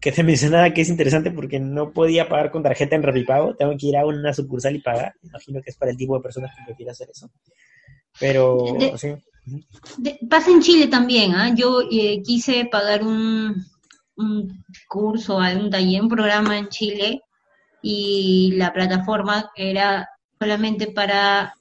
que 0.00 0.12
te 0.12 0.22
mencionaba 0.24 0.70
que 0.70 0.82
es 0.82 0.88
interesante 0.88 1.30
porque 1.30 1.58
no 1.58 1.92
podía 1.92 2.28
pagar 2.28 2.50
con 2.50 2.62
tarjeta 2.62 2.96
en 2.96 3.02
Rapipago, 3.02 3.54
tengo 3.54 3.76
que 3.76 3.86
ir 3.86 3.96
a 3.96 4.06
una 4.06 4.34
sucursal 4.34 4.76
y 4.76 4.80
pagar. 4.80 5.14
Imagino 5.22 5.62
que 5.62 5.70
es 5.70 5.76
para 5.76 5.90
el 5.90 5.96
tipo 5.96 6.16
de 6.16 6.22
personas 6.22 6.54
que 6.54 6.64
prefiere 6.64 6.92
hacer 6.92 7.08
eso. 7.10 7.30
Pero, 8.20 8.76
sí. 8.96 9.08
pasa 10.28 10.50
en 10.50 10.60
Chile 10.60 10.86
también, 10.86 11.34
¿ah? 11.34 11.52
Yo 11.54 11.80
eh, 11.90 12.22
quise 12.22 12.66
pagar 12.66 13.02
un, 13.02 13.64
un 14.16 14.64
curso, 14.88 15.38
un 15.38 15.70
taller, 15.70 16.02
un 16.02 16.08
programa 16.08 16.58
en 16.58 16.68
Chile 16.68 17.22
y 17.82 18.52
la 18.56 18.72
plataforma 18.72 19.50
era 19.56 20.08
solamente 20.38 20.92
para 20.92 21.54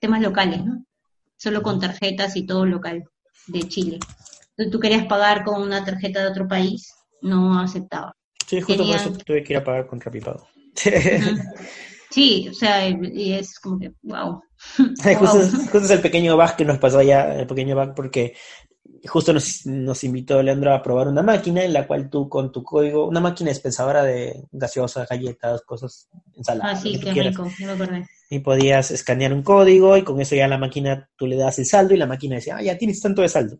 temas 0.00 0.22
locales, 0.22 0.64
¿no? 0.64 0.84
Solo 1.36 1.62
con 1.62 1.78
tarjetas 1.78 2.36
y 2.36 2.46
todo 2.46 2.64
local 2.64 3.04
de 3.46 3.60
Chile. 3.68 3.98
Tú 4.70 4.80
querías 4.80 5.06
pagar 5.06 5.44
con 5.44 5.60
una 5.60 5.84
tarjeta 5.84 6.22
de 6.22 6.28
otro 6.28 6.48
país, 6.48 6.92
no 7.22 7.60
aceptaba. 7.60 8.14
Sí, 8.46 8.60
justo 8.60 8.86
por 8.86 8.96
eso 8.96 9.12
tuve 9.12 9.42
que 9.42 9.52
ir 9.52 9.58
a 9.58 9.64
pagar 9.64 9.86
con 9.86 10.00
Rapipago. 10.00 10.46
Sí, 12.10 12.48
o 12.48 12.54
sea, 12.54 12.88
y 12.88 13.32
es 13.34 13.58
como 13.58 13.78
que, 13.78 13.92
wow. 14.02 14.40
justo, 15.18 15.78
es 15.78 15.90
el 15.90 16.00
pequeño 16.00 16.36
bug 16.36 16.56
que 16.56 16.64
nos 16.64 16.78
pasó 16.78 17.00
allá, 17.00 17.34
el 17.38 17.46
pequeño 17.46 17.76
bug, 17.76 17.94
porque 17.94 18.34
justo 19.06 19.32
nos, 19.32 19.66
nos, 19.66 20.04
invitó 20.04 20.42
Leandro 20.42 20.74
a 20.74 20.82
probar 20.82 21.08
una 21.08 21.22
máquina 21.22 21.64
en 21.64 21.72
la 21.72 21.86
cual 21.86 22.10
tú 22.10 22.28
con 22.28 22.52
tu 22.52 22.62
código, 22.62 23.06
una 23.06 23.20
máquina 23.20 23.50
dispensadora 23.50 24.02
de 24.02 24.44
gaseosas, 24.52 25.08
galletas, 25.08 25.62
cosas, 25.62 26.08
ensaladas. 26.34 26.78
Ah, 26.78 26.80
sí, 26.80 26.98
qué 26.98 27.12
rico, 27.12 27.48
me 27.58 27.70
acordé 27.70 28.06
y 28.28 28.40
podías 28.40 28.90
escanear 28.90 29.32
un 29.32 29.42
código 29.42 29.96
y 29.96 30.02
con 30.02 30.20
eso 30.20 30.34
ya 30.34 30.48
la 30.48 30.58
máquina 30.58 31.08
tú 31.16 31.26
le 31.26 31.36
das 31.36 31.58
el 31.58 31.66
saldo 31.66 31.94
y 31.94 31.98
la 31.98 32.06
máquina 32.06 32.36
decía, 32.36 32.56
ah, 32.56 32.62
ya 32.62 32.76
tienes 32.76 33.00
tanto 33.00 33.22
de 33.22 33.28
saldo. 33.28 33.58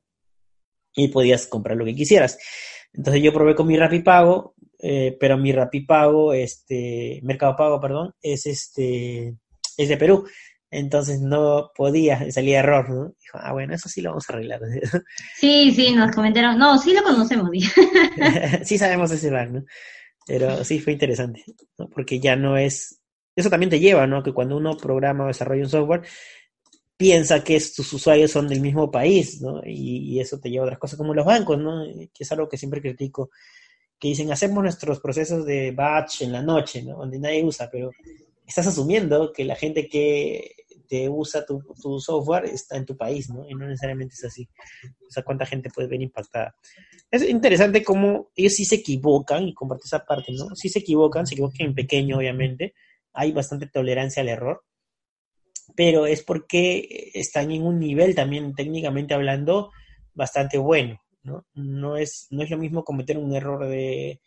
Y 0.95 1.09
podías 1.09 1.47
comprar 1.47 1.77
lo 1.77 1.85
que 1.85 1.95
quisieras. 1.95 2.39
Entonces 2.93 3.23
yo 3.23 3.33
probé 3.33 3.55
con 3.55 3.67
mi 3.67 3.77
Rapipago, 3.77 4.55
eh, 4.79 5.17
pero 5.21 5.39
mi 5.39 5.53
Rapipago, 5.53 6.33
este, 6.33 7.21
Mercado 7.23 7.55
Pago, 7.57 7.81
perdón, 7.81 8.15
es 8.21 8.47
este, 8.47 9.37
es 9.77 9.89
de 9.89 9.97
Perú. 9.97 10.27
Entonces 10.71 11.21
no 11.21 11.71
podía, 11.75 12.31
salía 12.31 12.61
error, 12.61 12.91
¿no? 12.91 13.15
Dijo, 13.21 13.39
ah, 13.41 13.53
bueno, 13.53 13.75
eso 13.75 13.89
sí 13.89 14.01
lo 14.01 14.11
vamos 14.11 14.29
a 14.29 14.33
arreglar. 14.33 14.61
Sí, 15.37 15.73
sí, 15.75 15.93
nos 15.93 16.15
comentaron, 16.15 16.59
no, 16.59 16.79
sí 16.79 16.93
lo 16.93 17.03
conocemos. 17.03 17.51
sí 18.65 18.79
sabemos 18.79 19.11
ese 19.11 19.31
bug, 19.31 19.53
¿no? 19.53 19.65
Pero 20.27 20.65
sí 20.65 20.81
fue 20.81 20.95
interesante, 20.95 21.45
¿no? 21.79 21.89
Porque 21.89 22.19
ya 22.19 22.35
no 22.35 22.57
es 22.57 23.01
eso 23.37 23.51
también 23.51 23.71
te 23.71 23.79
lleva, 23.79 24.07
¿no? 24.07 24.23
Que 24.23 24.33
cuando 24.33 24.57
uno 24.57 24.77
programa 24.77 25.25
o 25.25 25.27
desarrolla 25.29 25.63
un 25.63 25.69
software, 25.69 26.03
piensa 26.97 27.45
que 27.45 27.61
tus 27.61 27.93
usuarios 27.93 28.31
son 28.31 28.49
del 28.49 28.63
mismo 28.63 28.91
país, 28.91 29.43
¿no? 29.43 29.61
Y, 29.65 30.19
eso 30.19 30.41
te 30.41 30.51
lleva 30.51 30.65
a 30.65 30.67
otras 30.67 30.81
cosas 30.81 30.97
como 30.97 31.15
los 31.15 31.27
bancos, 31.27 31.59
¿no? 31.59 31.85
Que 32.15 32.25
es 32.25 32.33
algo 32.33 32.49
que 32.49 32.57
siempre 32.57 32.81
critico, 32.81 33.31
que 33.99 34.09
dicen, 34.09 34.33
hacemos 34.33 34.63
nuestros 34.63 35.01
procesos 35.01 35.45
de 35.45 35.73
batch 35.73 36.23
en 36.23 36.33
la 36.33 36.43
noche, 36.43 36.83
¿no? 36.83 36.97
Donde 36.97 37.19
nadie 37.19 37.45
usa, 37.45 37.69
pero 37.71 37.91
estás 38.47 38.67
asumiendo 38.67 39.33
que 39.33 39.45
la 39.45 39.57
gente 39.57 39.89
que 39.89 40.55
te 40.89 41.09
usa 41.09 41.45
tu, 41.45 41.63
software 41.99 42.45
está 42.45 42.77
en 42.77 42.87
tu 42.87 42.97
país, 42.97 43.29
¿no? 43.29 43.49
Y 43.49 43.55
no 43.55 43.67
necesariamente 43.67 44.15
es 44.15 44.25
así. 44.25 44.49
O 45.07 45.11
sea, 45.11 45.23
cuánta 45.23 45.45
gente 45.47 45.71
puede 45.71 45.89
ver 45.89 46.01
impactada. 46.01 46.55
Es 47.11 47.29
interesante 47.29 47.83
cómo 47.83 48.31
ellos 48.37 48.55
sí 48.55 48.65
se 48.65 48.77
equivocan, 48.77 49.49
y 49.49 49.55
comparto 49.55 49.85
esa 49.85 50.05
parte, 50.05 50.33
¿no? 50.33 50.55
Sí 50.55 50.69
se 50.69 50.81
equivocan, 50.81 51.27
se 51.27 51.35
equivocan 51.35 51.67
en 51.69 51.75
pequeño, 51.75 52.19
obviamente, 52.19 52.75
hay 53.13 53.33
bastante 53.33 53.67
tolerancia 53.67 54.23
al 54.23 54.29
error, 54.29 54.63
pero 55.75 56.07
es 56.07 56.23
porque 56.23 57.11
están 57.15 57.51
en 57.51 57.63
un 57.65 57.81
nivel 57.81 58.15
también 58.15 58.55
técnicamente 58.55 59.15
hablando 59.15 59.71
bastante 60.15 60.59
bueno, 60.59 61.01
¿no? 61.23 61.47
No 61.55 61.97
es, 61.97 62.29
no 62.31 62.43
es 62.43 62.51
lo 62.51 62.59
mismo 62.59 62.85
cometer 62.85 63.19
un 63.19 63.35
error 63.35 63.69
de, 63.69 64.21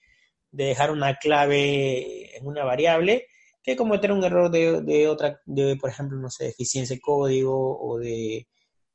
dejar 0.52 0.92
una 0.92 1.16
clave 1.18 2.36
en 2.36 2.48
una 2.48 2.64
variable 2.64 3.28
que 3.70 3.78
cometer 3.78 4.12
un 4.12 4.24
error 4.24 4.50
de, 4.52 5.08
otra, 5.08 5.42
de, 5.46 5.76
por 5.78 5.90
ejemplo, 5.90 6.18
no 6.18 6.30
sé, 6.30 6.48
eficiencia 6.50 6.96
de 6.96 7.02
código 7.02 7.80
o 7.80 7.98
de, 7.98 8.48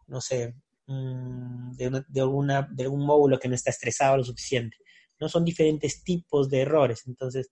no 0.07 0.21
sé, 0.21 0.55
mm, 0.87 1.73
de, 1.73 2.05
de, 2.09 2.21
alguna, 2.21 2.69
de 2.71 2.85
algún 2.85 3.07
módulo 3.07 3.39
que 3.39 3.49
no 3.49 3.55
está 3.55 3.71
estresado 3.71 4.17
lo 4.17 4.25
suficiente. 4.25 4.77
No 5.21 5.29
son 5.29 5.45
diferentes 5.45 6.03
tipos 6.03 6.51
de 6.51 6.61
errores. 6.61 7.05
Entonces, 7.07 7.51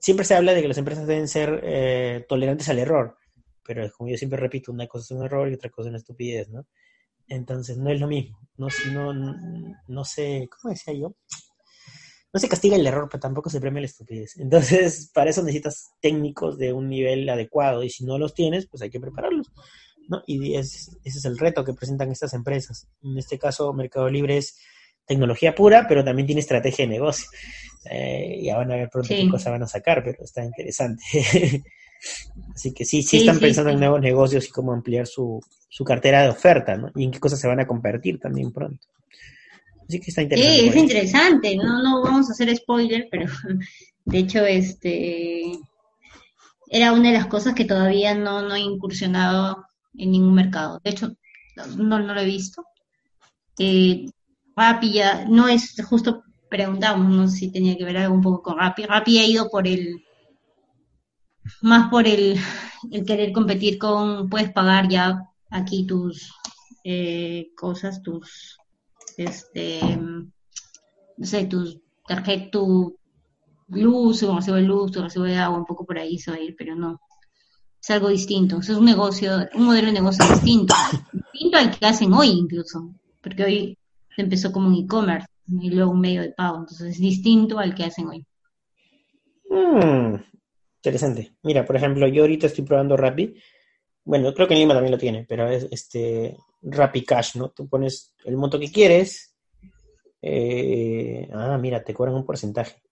siempre 0.00 0.24
se 0.24 0.34
habla 0.34 0.54
de 0.54 0.62
que 0.62 0.68
las 0.68 0.78
empresas 0.78 1.06
deben 1.06 1.28
ser 1.28 1.60
eh, 1.64 2.24
tolerantes 2.28 2.68
al 2.68 2.78
error, 2.78 3.16
pero 3.64 3.90
como 3.96 4.10
yo 4.10 4.16
siempre 4.16 4.38
repito, 4.38 4.72
una 4.72 4.86
cosa 4.86 5.04
es 5.04 5.18
un 5.18 5.24
error 5.24 5.50
y 5.50 5.54
otra 5.54 5.70
cosa 5.70 5.88
es 5.88 5.90
una 5.90 5.98
estupidez, 5.98 6.48
¿no? 6.48 6.66
Entonces 7.26 7.76
no 7.76 7.90
es 7.90 8.00
lo 8.00 8.06
mismo, 8.06 8.38
no, 8.56 8.68
no, 9.12 9.34
no 9.86 10.04
sé, 10.04 10.48
¿cómo 10.50 10.72
decía 10.72 10.94
yo? 10.94 11.14
No 12.32 12.40
se 12.40 12.48
castiga 12.48 12.76
el 12.76 12.86
error, 12.86 13.08
pero 13.10 13.20
tampoco 13.20 13.48
se 13.50 13.60
premia 13.60 13.80
la 13.80 13.86
estupidez. 13.86 14.36
Entonces, 14.38 15.10
para 15.14 15.30
eso 15.30 15.42
necesitas 15.42 15.92
técnicos 16.00 16.58
de 16.58 16.72
un 16.72 16.88
nivel 16.88 17.28
adecuado 17.28 17.82
y 17.82 17.90
si 17.90 18.04
no 18.04 18.18
los 18.18 18.34
tienes, 18.34 18.66
pues 18.66 18.82
hay 18.82 18.90
que 18.90 19.00
prepararlos. 19.00 19.50
¿no? 20.08 20.22
Y 20.26 20.56
ese 20.56 20.90
es 21.04 21.24
el 21.24 21.38
reto 21.38 21.64
que 21.64 21.74
presentan 21.74 22.10
estas 22.10 22.32
empresas. 22.34 22.88
En 23.02 23.18
este 23.18 23.38
caso, 23.38 23.72
Mercado 23.72 24.08
Libre 24.08 24.38
es 24.38 24.58
tecnología 25.06 25.54
pura, 25.54 25.86
pero 25.88 26.04
también 26.04 26.26
tiene 26.26 26.40
estrategia 26.40 26.84
de 26.84 26.92
negocio. 26.92 27.28
Eh, 27.90 28.40
ya 28.42 28.56
van 28.56 28.70
a 28.72 28.76
ver 28.76 28.90
pronto 28.90 29.08
qué 29.08 29.28
cosas 29.28 29.52
van 29.52 29.62
a 29.62 29.68
sacar, 29.68 30.02
pero 30.04 30.22
está 30.22 30.44
interesante. 30.44 31.02
Así 32.54 32.72
que 32.72 32.84
sí, 32.84 33.02
sí, 33.02 33.18
están 33.18 33.40
pensando 33.40 33.70
en 33.70 33.80
nuevos 33.80 34.00
negocios 34.00 34.46
y 34.46 34.50
cómo 34.50 34.72
ampliar 34.72 35.06
su, 35.06 35.40
su 35.68 35.84
cartera 35.84 36.22
de 36.22 36.28
oferta, 36.28 36.76
¿no? 36.76 36.90
Y 36.94 37.04
en 37.04 37.10
qué 37.10 37.18
cosas 37.18 37.40
se 37.40 37.48
van 37.48 37.60
a 37.60 37.66
convertir 37.66 38.20
también 38.20 38.52
pronto. 38.52 38.86
Así 39.88 40.00
que 40.00 40.10
está 40.10 40.22
interesante. 40.22 40.60
Sí, 40.60 40.68
es 40.68 40.76
interesante. 40.76 41.56
No, 41.56 41.82
no 41.82 42.02
vamos 42.02 42.28
a 42.28 42.32
hacer 42.32 42.54
spoiler, 42.54 43.08
pero 43.10 43.26
de 44.04 44.18
hecho, 44.18 44.44
este 44.44 45.58
era 46.70 46.92
una 46.92 47.08
de 47.08 47.14
las 47.14 47.26
cosas 47.26 47.54
que 47.54 47.64
todavía 47.64 48.14
no, 48.14 48.42
no 48.42 48.54
he 48.54 48.60
incursionado 48.60 49.64
en 49.96 50.10
ningún 50.12 50.34
mercado. 50.34 50.80
De 50.84 50.90
hecho, 50.90 51.16
no, 51.76 51.98
no 51.98 52.14
lo 52.14 52.20
he 52.20 52.26
visto. 52.26 52.64
Eh, 53.58 54.06
Rappi 54.54 54.92
ya, 54.92 55.24
no 55.24 55.48
es 55.48 55.74
justo 55.88 56.24
preguntamos 56.48 57.08
¿no? 57.08 57.28
si 57.28 57.50
tenía 57.50 57.76
que 57.76 57.84
ver 57.84 57.98
algo 57.98 58.14
un 58.14 58.22
poco 58.22 58.42
con 58.42 58.58
Rappi. 58.58 58.84
Rappi 58.84 59.18
ha 59.18 59.26
ido 59.26 59.48
por 59.48 59.66
el, 59.66 60.04
más 61.62 61.90
por 61.90 62.06
el, 62.06 62.36
el 62.90 63.04
querer 63.04 63.32
competir 63.32 63.78
con, 63.78 64.28
puedes 64.28 64.52
pagar 64.52 64.88
ya 64.88 65.22
aquí 65.50 65.86
tus 65.86 66.34
eh, 66.84 67.50
cosas, 67.56 68.02
tus, 68.02 68.58
este, 69.18 69.80
no 71.16 71.26
sé, 71.26 71.44
tus 71.46 71.80
tarjeta, 72.06 72.50
tu 72.52 72.96
luz, 73.68 74.20
tu 74.20 74.34
recibo 74.34 74.56
de 74.56 74.62
luz, 74.62 74.92
tu 74.92 75.02
recibo 75.02 75.24
de 75.24 75.36
agua, 75.36 75.58
un 75.58 75.66
poco 75.66 75.84
por 75.84 75.98
ahí 75.98 76.18
se 76.18 76.30
va 76.30 76.36
a 76.36 76.40
ir, 76.40 76.54
pero 76.56 76.74
no. 76.74 77.00
Es 77.82 77.90
algo 77.90 78.08
distinto. 78.08 78.58
es 78.58 78.70
un 78.70 78.84
negocio, 78.84 79.48
un 79.54 79.66
modelo 79.66 79.88
de 79.88 79.92
negocio 79.92 80.24
distinto. 80.26 80.74
distinto 81.12 81.58
al 81.58 81.76
que 81.76 81.86
hacen 81.86 82.12
hoy 82.12 82.28
incluso. 82.28 82.90
Porque 83.20 83.44
hoy 83.44 83.78
empezó 84.16 84.52
como 84.52 84.68
un 84.68 84.74
e-commerce 84.74 85.28
y 85.46 85.70
luego 85.70 85.92
un 85.92 86.00
medio 86.00 86.22
de 86.22 86.30
pago. 86.30 86.58
Entonces 86.58 86.94
es 86.94 86.98
distinto 86.98 87.58
al 87.58 87.74
que 87.74 87.84
hacen 87.84 88.06
hoy. 88.06 88.24
Hmm, 89.50 90.16
interesante. 90.76 91.32
Mira, 91.42 91.64
por 91.64 91.76
ejemplo, 91.76 92.06
yo 92.06 92.22
ahorita 92.22 92.46
estoy 92.46 92.64
probando 92.64 92.96
Rappi. 92.96 93.34
Bueno, 94.08 94.32
creo 94.32 94.48
que 94.48 94.54
Nima 94.54 94.72
también 94.72 94.92
lo 94.92 94.98
tiene, 94.98 95.26
pero 95.28 95.46
es 95.48 95.68
este 95.70 96.34
Rappi 96.62 97.04
Cash, 97.04 97.36
¿no? 97.36 97.50
Tú 97.50 97.68
pones 97.68 98.14
el 98.24 98.38
monto 98.38 98.58
que 98.58 98.72
quieres 98.72 99.34
eh, 100.22 101.28
ah, 101.32 101.58
mira, 101.58 101.84
te 101.84 101.92
cobran 101.92 102.14
un 102.14 102.24
porcentaje. 102.24 102.82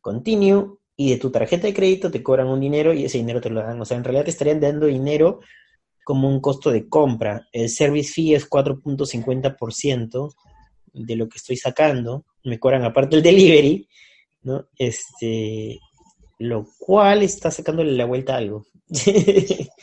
Continue, 0.00 0.78
y 0.96 1.10
de 1.10 1.18
tu 1.18 1.30
tarjeta 1.30 1.66
de 1.66 1.74
crédito 1.74 2.10
te 2.10 2.22
cobran 2.22 2.48
un 2.48 2.60
dinero 2.60 2.94
y 2.94 3.04
ese 3.04 3.18
dinero 3.18 3.42
te 3.42 3.50
lo 3.50 3.60
dan. 3.60 3.78
O 3.78 3.84
sea, 3.84 3.98
en 3.98 4.04
realidad 4.04 4.24
te 4.24 4.30
estarían 4.30 4.58
dando 4.58 4.86
dinero 4.86 5.40
como 6.02 6.30
un 6.30 6.40
costo 6.40 6.70
de 6.70 6.88
compra. 6.88 7.46
El 7.52 7.68
service 7.68 8.12
fee 8.14 8.34
es 8.34 8.48
4.50% 8.48 10.34
de 10.94 11.16
lo 11.16 11.28
que 11.28 11.36
estoy 11.36 11.58
sacando. 11.58 12.24
Me 12.42 12.58
cobran 12.58 12.84
aparte 12.84 13.16
el 13.16 13.22
delivery, 13.22 13.86
¿no? 14.44 14.66
Este, 14.78 15.78
lo 16.38 16.66
cual 16.78 17.22
está 17.22 17.50
sacándole 17.50 17.92
la 17.92 18.06
vuelta 18.06 18.34
a 18.34 18.38
algo. 18.38 18.64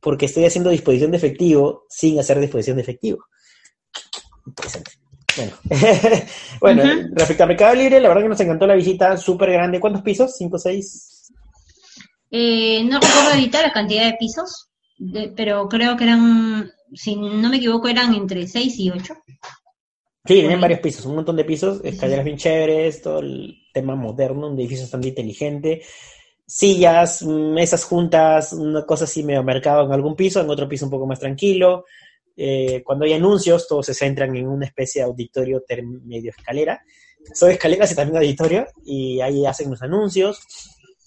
Porque 0.00 0.26
estoy 0.26 0.44
haciendo 0.44 0.70
disposición 0.70 1.10
de 1.10 1.16
efectivo 1.16 1.84
sin 1.88 2.18
hacer 2.18 2.38
disposición 2.38 2.76
de 2.76 2.82
efectivo. 2.82 3.24
Interesante. 4.46 4.92
Bueno, 5.36 5.52
bueno 6.60 7.08
respecto 7.12 7.44
a 7.44 7.46
Mercado 7.46 7.74
Libre, 7.74 8.00
la 8.00 8.08
verdad 8.08 8.22
que 8.22 8.28
nos 8.28 8.40
encantó 8.40 8.66
la 8.66 8.74
visita, 8.74 9.16
súper 9.16 9.52
grande. 9.52 9.80
¿Cuántos 9.80 10.02
pisos? 10.02 10.36
¿Cinco, 10.36 10.58
seis? 10.58 11.32
Eh, 12.30 12.82
no 12.84 13.00
recuerdo 13.00 13.30
ahorita 13.30 13.62
la 13.62 13.72
cantidad 13.72 14.04
de 14.04 14.16
pisos, 14.18 14.70
pero 15.36 15.68
creo 15.68 15.96
que 15.96 16.04
eran, 16.04 16.70
si 16.92 17.16
no 17.16 17.48
me 17.48 17.56
equivoco, 17.56 17.88
eran 17.88 18.14
entre 18.14 18.46
seis 18.46 18.78
y 18.78 18.90
ocho. 18.90 19.14
Sí, 20.24 20.34
tienen 20.34 20.60
varios 20.60 20.80
pisos, 20.80 21.06
un 21.06 21.14
montón 21.14 21.36
de 21.36 21.44
pisos, 21.44 21.80
escaleras 21.82 22.24
bien 22.24 22.36
chéveres, 22.36 23.00
todo 23.00 23.20
el 23.20 23.62
tema 23.72 23.94
moderno, 23.94 24.48
un 24.48 24.58
edificio 24.58 24.84
bastante 24.84 25.08
inteligente, 25.08 25.82
sillas, 26.48 27.22
mesas 27.22 27.84
juntas, 27.84 28.54
una 28.54 28.86
cosa 28.86 29.04
así 29.04 29.22
medio 29.22 29.44
mercado 29.44 29.84
en 29.84 29.92
algún 29.92 30.16
piso, 30.16 30.40
en 30.40 30.48
otro 30.48 30.66
piso 30.66 30.86
un 30.86 30.90
poco 30.90 31.06
más 31.06 31.20
tranquilo, 31.20 31.84
eh, 32.34 32.82
cuando 32.82 33.04
hay 33.04 33.12
anuncios, 33.12 33.68
todos 33.68 33.84
se 33.84 33.94
centran 33.94 34.34
en 34.34 34.48
una 34.48 34.64
especie 34.64 35.02
de 35.02 35.08
auditorio 35.08 35.62
medio 36.04 36.30
escalera. 36.30 36.82
Son 37.34 37.50
escaleras 37.50 37.92
y 37.92 37.94
también 37.94 38.16
auditorio, 38.16 38.66
y 38.82 39.20
ahí 39.20 39.44
hacen 39.44 39.68
los 39.70 39.82
anuncios. 39.82 40.40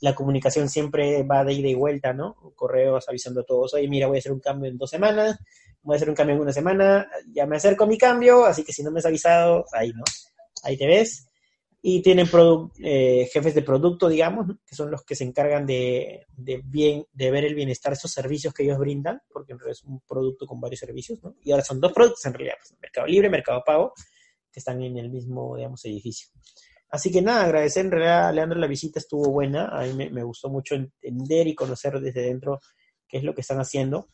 La 0.01 0.13
comunicación 0.13 0.69
siempre 0.69 1.23
va 1.23 1.43
de 1.43 1.53
ida 1.53 1.69
y 1.69 1.73
vuelta, 1.73 2.13
¿no? 2.13 2.35
Correos 2.55 3.09
avisando 3.09 3.41
a 3.41 3.43
todos, 3.43 3.73
oye, 3.73 3.87
mira, 3.87 4.07
voy 4.07 4.17
a 4.17 4.19
hacer 4.19 4.31
un 4.31 4.41
cambio 4.41 4.69
en 4.69 4.77
dos 4.77 4.91
semanas, 4.91 5.39
voy 5.81 5.95
a 5.95 5.97
hacer 5.97 6.09
un 6.09 6.15
cambio 6.15 6.35
en 6.35 6.41
una 6.41 6.53
semana, 6.53 7.07
ya 7.33 7.47
me 7.47 7.55
acerco 7.55 7.85
a 7.85 7.87
mi 7.87 7.97
cambio, 7.97 8.45
así 8.45 8.63
que 8.63 8.73
si 8.73 8.83
no 8.83 8.91
me 8.91 8.99
has 8.99 9.05
avisado, 9.07 9.65
ahí, 9.73 9.91
¿no? 9.91 10.03
Ahí 10.63 10.77
te 10.77 10.85
ves 10.85 11.30
y 11.83 12.01
tienen 12.03 12.27
eh, 12.83 13.27
jefes 13.33 13.55
de 13.55 13.63
producto, 13.63 14.07
digamos, 14.07 14.45
que 14.65 14.75
son 14.75 14.91
los 14.91 15.03
que 15.03 15.15
se 15.15 15.23
encargan 15.23 15.65
de, 15.65 16.27
bien, 16.63 17.07
de 17.11 17.31
ver 17.31 17.43
el 17.43 17.55
bienestar 17.55 17.91
de 17.91 17.97
esos 17.97 18.11
servicios 18.11 18.53
que 18.53 18.63
ellos 18.63 18.77
brindan, 18.77 19.19
porque 19.33 19.55
es 19.67 19.83
un 19.83 19.99
producto 20.01 20.45
con 20.45 20.61
varios 20.61 20.79
servicios, 20.79 21.23
¿no? 21.23 21.35
Y 21.43 21.51
ahora 21.51 21.63
son 21.63 21.79
dos 21.79 21.91
productos 21.91 22.23
en 22.25 22.33
realidad, 22.35 22.55
pues, 22.59 22.79
Mercado 22.79 23.07
Libre, 23.07 23.29
Mercado 23.29 23.63
Pago, 23.65 23.93
que 24.51 24.59
están 24.59 24.81
en 24.83 24.97
el 24.97 25.09
mismo, 25.09 25.55
digamos, 25.55 25.83
edificio. 25.85 26.29
Así 26.89 27.11
que 27.11 27.21
nada, 27.21 27.45
agradecer 27.45 27.85
en 27.85 27.91
realidad 27.91 28.33
Leandro 28.33 28.59
la 28.59 28.67
visita, 28.67 28.99
estuvo 28.99 29.31
buena, 29.31 29.67
a 29.67 29.85
mí 29.85 30.09
me 30.11 30.23
gustó 30.23 30.49
mucho 30.49 30.75
entender 30.75 31.47
y 31.47 31.55
conocer 31.55 31.99
desde 31.99 32.21
dentro 32.21 32.59
qué 33.07 33.17
es 33.17 33.23
lo 33.23 33.33
que 33.33 33.41
están 33.41 33.59
haciendo. 33.59 34.09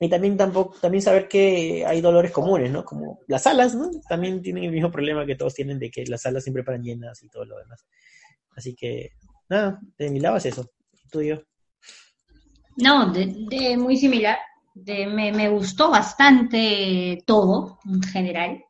Y 0.00 0.08
también 0.08 0.36
tampoco, 0.36 0.76
también 0.80 1.02
saber 1.02 1.26
que 1.26 1.84
hay 1.84 2.00
dolores 2.00 2.30
comunes, 2.30 2.70
¿no? 2.70 2.84
Como 2.84 3.20
las 3.26 3.42
salas, 3.42 3.74
¿no? 3.74 3.90
También 4.08 4.40
tienen 4.40 4.64
el 4.64 4.72
mismo 4.72 4.92
problema 4.92 5.26
que 5.26 5.34
todos 5.34 5.54
tienen 5.54 5.78
de 5.78 5.90
que 5.90 6.04
las 6.06 6.22
salas 6.22 6.44
siempre 6.44 6.62
paran 6.62 6.82
llenas 6.82 7.22
y 7.22 7.28
todo 7.28 7.44
lo 7.44 7.58
demás. 7.58 7.84
Así 8.54 8.74
que, 8.76 9.10
nada, 9.48 9.80
de 9.98 10.10
mi 10.10 10.20
lado 10.20 10.36
es 10.36 10.46
eso. 10.46 10.70
Tuyo. 11.10 11.42
No, 12.76 13.12
de, 13.12 13.76
muy 13.76 13.96
similar. 13.96 14.38
De, 14.72 15.06
me, 15.08 15.32
me 15.32 15.48
gustó 15.48 15.90
bastante 15.90 17.22
todo, 17.26 17.80
en 17.84 18.02
general. 18.02 18.64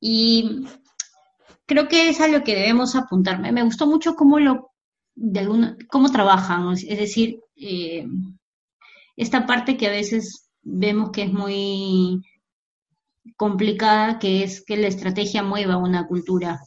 Y 0.00 0.66
creo 1.66 1.88
que 1.88 2.08
es 2.08 2.20
a 2.20 2.28
lo 2.28 2.42
que 2.42 2.54
debemos 2.54 2.96
apuntar. 2.96 3.40
Me, 3.40 3.62
gustó 3.62 3.86
mucho 3.86 4.14
cómo 4.14 4.40
lo, 4.40 4.72
de 5.14 5.40
alguna, 5.40 5.76
cómo 5.88 6.10
trabajan, 6.10 6.72
es 6.72 6.98
decir, 6.98 7.40
eh, 7.56 8.06
esta 9.16 9.46
parte 9.46 9.76
que 9.76 9.86
a 9.86 9.90
veces 9.90 10.45
vemos 10.66 11.10
que 11.10 11.22
es 11.22 11.32
muy 11.32 12.22
complicada, 13.36 14.18
que 14.18 14.42
es 14.42 14.64
que 14.64 14.76
la 14.76 14.88
estrategia 14.88 15.42
mueva 15.42 15.76
una 15.76 16.06
cultura. 16.06 16.60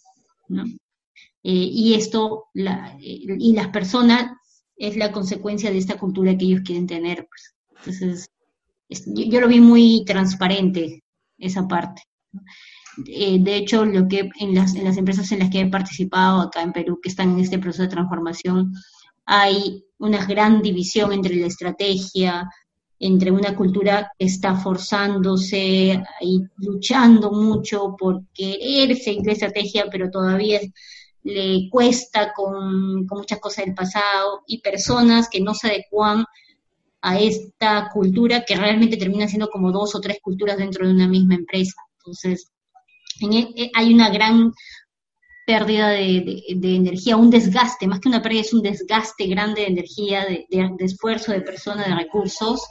Eh, 1.43 1.69
y 1.71 1.93
esto, 1.93 2.45
eh, 2.55 2.97
y 2.99 3.53
las 3.53 3.67
personas 3.67 4.31
es 4.77 4.95
la 4.95 5.11
consecuencia 5.11 5.69
de 5.69 5.77
esta 5.77 5.97
cultura 5.97 6.37
que 6.37 6.45
ellos 6.45 6.61
quieren 6.65 6.87
tener. 6.87 7.27
Pues. 7.27 7.55
Entonces, 7.77 8.29
yo, 9.05 9.41
lo 9.41 9.47
vi 9.47 9.59
muy 9.59 10.03
transparente, 10.05 11.03
esa 11.37 11.67
parte. 11.67 12.03
Eh, 13.05 13.37
de 13.39 13.55
hecho, 13.57 13.85
lo 13.85 14.07
que 14.07 14.29
en 14.39 14.55
las, 14.55 14.75
en 14.75 14.85
las 14.85 14.97
empresas 14.97 15.31
en 15.31 15.39
las 15.39 15.49
que 15.49 15.61
he 15.61 15.67
participado 15.67 16.41
acá 16.41 16.61
en 16.61 16.73
Perú, 16.73 16.99
que 17.01 17.09
están 17.09 17.31
en 17.31 17.39
este 17.39 17.59
proceso 17.59 17.83
de 17.83 17.89
transformación, 17.89 18.73
hay 19.25 19.85
una 19.99 20.25
gran 20.25 20.61
división 20.61 21.11
entre 21.13 21.35
la 21.35 21.47
estrategia, 21.47 22.49
entre 22.99 23.31
una 23.31 23.55
cultura 23.55 24.11
que 24.17 24.25
está 24.25 24.55
forzándose 24.55 26.03
y 26.21 26.41
luchando 26.57 27.31
mucho 27.31 27.95
por 27.97 28.23
querer 28.33 28.95
seguir 28.97 29.25
la 29.25 29.31
estrategia, 29.31 29.87
pero 29.89 30.11
todavía 30.11 30.59
le 31.23 31.69
cuesta 31.69 32.33
con, 32.33 33.05
muchas 33.05 33.39
cosas 33.39 33.65
del 33.65 33.73
pasado, 33.73 34.41
y 34.47 34.61
personas 34.61 35.29
que 35.29 35.39
no 35.39 35.53
se 35.53 35.67
adecuan 35.67 36.25
a 37.01 37.19
esta 37.19 37.89
cultura 37.93 38.43
que 38.43 38.55
realmente 38.55 38.97
termina 38.97 39.27
siendo 39.27 39.49
como 39.49 39.71
dos 39.71 39.95
o 39.95 40.01
tres 40.01 40.19
culturas 40.21 40.57
dentro 40.57 40.85
de 40.85 40.93
una 40.93 41.07
misma 41.07 41.35
empresa. 41.35 41.81
Entonces, 41.99 42.51
e, 43.21 43.53
e, 43.55 43.71
hay 43.73 43.93
una 43.93 44.09
gran 44.09 44.51
pérdida 45.49 45.89
de, 45.89 46.43
energía, 46.61 47.17
un 47.17 47.31
desgaste, 47.31 47.87
más 47.87 47.99
que 47.99 48.07
una 48.07 48.21
pérdida, 48.21 48.41
es 48.41 48.53
un 48.53 48.61
desgaste 48.61 49.25
grande 49.25 49.61
de 49.61 49.67
energía, 49.69 50.23
de, 50.23 50.45
esfuerzo, 50.77 51.31
de 51.31 51.41
personas, 51.41 51.87
de 51.87 51.95
recursos, 51.95 52.61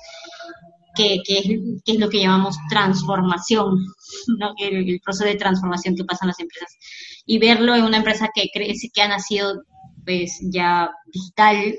que, 0.94 1.20
es, 1.26 1.98
lo 1.98 2.08
que 2.08 2.20
llamamos 2.20 2.56
transformación, 2.70 3.84
el, 4.58 5.00
proceso 5.04 5.24
de 5.24 5.34
transformación 5.34 5.96
que 5.96 6.04
pasa 6.04 6.24
las 6.24 6.38
empresas. 6.38 6.72
Y 7.26 7.40
verlo 7.40 7.74
en 7.74 7.82
una 7.82 7.96
empresa 7.96 8.28
que 8.32 8.46
crece, 8.54 8.90
que 8.94 9.02
ha 9.02 9.08
nacido 9.08 9.64
pues 10.04 10.38
ya 10.42 10.88
digital, 11.12 11.74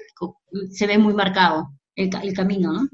se 0.69 0.85
ve 0.85 0.97
muy 0.97 1.13
marcado 1.13 1.69
el, 1.95 2.09
camino, 2.33 2.73
¿no? 2.73 2.89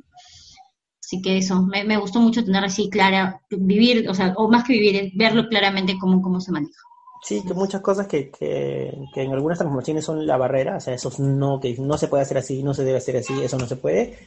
Así 1.03 1.23
que 1.23 1.39
eso, 1.39 1.63
me, 1.63 1.97
gustó 1.97 2.19
mucho 2.19 2.45
tener 2.45 2.63
así 2.63 2.87
clara, 2.87 3.41
vivir, 3.49 4.07
o 4.07 4.13
sea, 4.13 4.35
o 4.37 4.47
más 4.47 4.63
que 4.63 4.73
vivir, 4.73 5.11
verlo 5.15 5.47
claramente 5.49 5.97
cómo, 5.99 6.21
cómo 6.21 6.39
se 6.39 6.51
maneja. 6.51 6.85
Sí, 7.21 7.43
que 7.43 7.54
muchas 7.54 7.82
cosas 7.82 8.08
que, 8.08 8.30
que, 8.30 8.93
en 9.15 9.32
algunas 9.32 9.58
transformaciones 9.58 10.06
son 10.06 10.25
la 10.28 10.38
barrera, 10.38 10.78
o 10.78 10.80
sea, 10.80 10.93
eso 10.93 11.12
no, 11.19 11.60
que 11.60 11.75
no 11.80 11.97
se 11.97 12.08
puede 12.08 12.23
hacer 12.23 12.38
así, 12.38 12.62
no 12.62 12.73
se 12.73 12.84
debe 12.84 12.99
hacer 12.99 13.17
así, 13.17 13.41
eso 13.41 13.58
no 13.58 13.65
se 13.65 13.78
puede. 13.78 14.17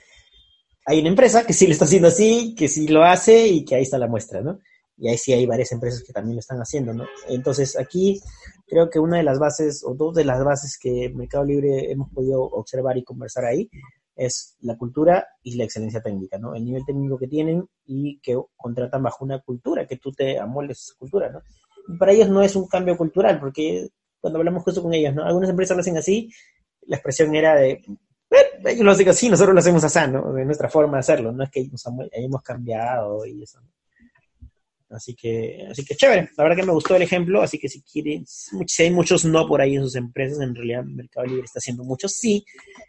Hay 0.86 1.00
una 1.00 1.10
empresa 1.10 1.46
que 1.46 1.52
sí 1.52 1.66
lo 1.66 1.72
está 1.72 1.84
haciendo 1.84 2.08
así, 2.08 2.54
que 2.56 2.66
sí 2.68 2.88
lo 2.88 3.04
hace 3.04 3.46
y 3.46 3.64
que 3.64 3.76
ahí 3.76 3.82
está 3.82 3.98
la 3.98 4.08
muestra, 4.08 4.40
¿no? 4.40 4.58
Y 4.96 5.08
ahí 5.08 5.16
sí 5.16 5.32
hay 5.32 5.46
varias 5.46 5.70
empresas 5.70 6.02
que 6.02 6.12
también 6.12 6.36
lo 6.36 6.40
están 6.40 6.58
haciendo, 6.58 6.92
¿no? 6.92 7.04
Entonces, 7.28 7.78
aquí 7.78 8.20
creo 8.66 8.90
que 8.90 8.98
una 8.98 9.18
de 9.18 9.22
las 9.22 9.38
bases, 9.38 9.84
o 9.84 9.94
dos 9.94 10.14
de 10.14 10.24
las 10.24 10.42
bases 10.42 10.76
que 10.76 11.12
Mercado 11.14 11.44
Libre 11.44 11.92
hemos 11.92 12.10
podido 12.10 12.42
observar 12.42 12.96
y 12.98 13.04
conversar 13.04 13.44
ahí, 13.44 13.70
es 14.16 14.56
la 14.60 14.76
cultura 14.76 15.28
y 15.44 15.54
la 15.54 15.64
excelencia 15.64 16.02
técnica, 16.02 16.38
¿no? 16.38 16.54
El 16.54 16.64
nivel 16.64 16.84
técnico 16.84 17.16
que 17.16 17.28
tienen 17.28 17.68
y 17.86 18.18
que 18.20 18.36
contratan 18.56 19.02
bajo 19.02 19.24
una 19.24 19.38
cultura, 19.40 19.86
que 19.86 19.96
tú 19.96 20.10
te 20.10 20.38
amoldes 20.38 20.80
esa 20.80 20.94
cultura, 20.98 21.30
¿no? 21.30 21.40
Para 21.98 22.12
ellos 22.12 22.28
no 22.28 22.42
es 22.42 22.56
un 22.56 22.66
cambio 22.66 22.96
cultural, 22.96 23.38
porque 23.40 23.88
cuando 24.20 24.38
hablamos 24.38 24.62
justo 24.62 24.82
con 24.82 24.92
ellos, 24.94 25.14
¿no? 25.14 25.24
Algunas 25.24 25.50
empresas 25.50 25.76
lo 25.76 25.80
hacen 25.80 25.96
así, 25.96 26.30
la 26.86 26.96
expresión 26.96 27.34
era 27.34 27.54
de, 27.54 27.70
eh, 28.30 28.60
ellos 28.66 28.84
lo 28.84 28.90
hacen 28.90 29.08
así, 29.08 29.28
nosotros 29.28 29.54
lo 29.54 29.60
hacemos 29.60 29.84
así, 29.84 30.00
¿no? 30.10 30.32
De 30.32 30.44
nuestra 30.44 30.68
forma 30.68 30.96
de 30.96 31.00
hacerlo, 31.00 31.32
no 31.32 31.44
es 31.44 31.50
que 31.50 31.68
hayamos 32.16 32.42
cambiado 32.42 33.24
y 33.24 33.42
eso. 33.42 33.60
Así 34.90 35.14
que, 35.14 35.66
así 35.70 35.84
que 35.84 35.94
chévere, 35.94 36.30
la 36.34 36.44
verdad 36.44 36.56
que 36.56 36.66
me 36.66 36.72
gustó 36.72 36.96
el 36.96 37.02
ejemplo, 37.02 37.42
así 37.42 37.58
que 37.58 37.68
si 37.68 37.82
quieren, 37.82 38.24
si 38.26 38.82
hay 38.82 38.90
muchos 38.90 39.26
no 39.26 39.46
por 39.46 39.60
ahí 39.60 39.76
en 39.76 39.82
sus 39.82 39.96
empresas, 39.96 40.40
en 40.40 40.54
realidad 40.54 40.82
Mercado 40.84 41.26
Libre 41.26 41.44
está 41.44 41.58
haciendo 41.58 41.84
muchos 41.84 42.12
sí, 42.12 42.42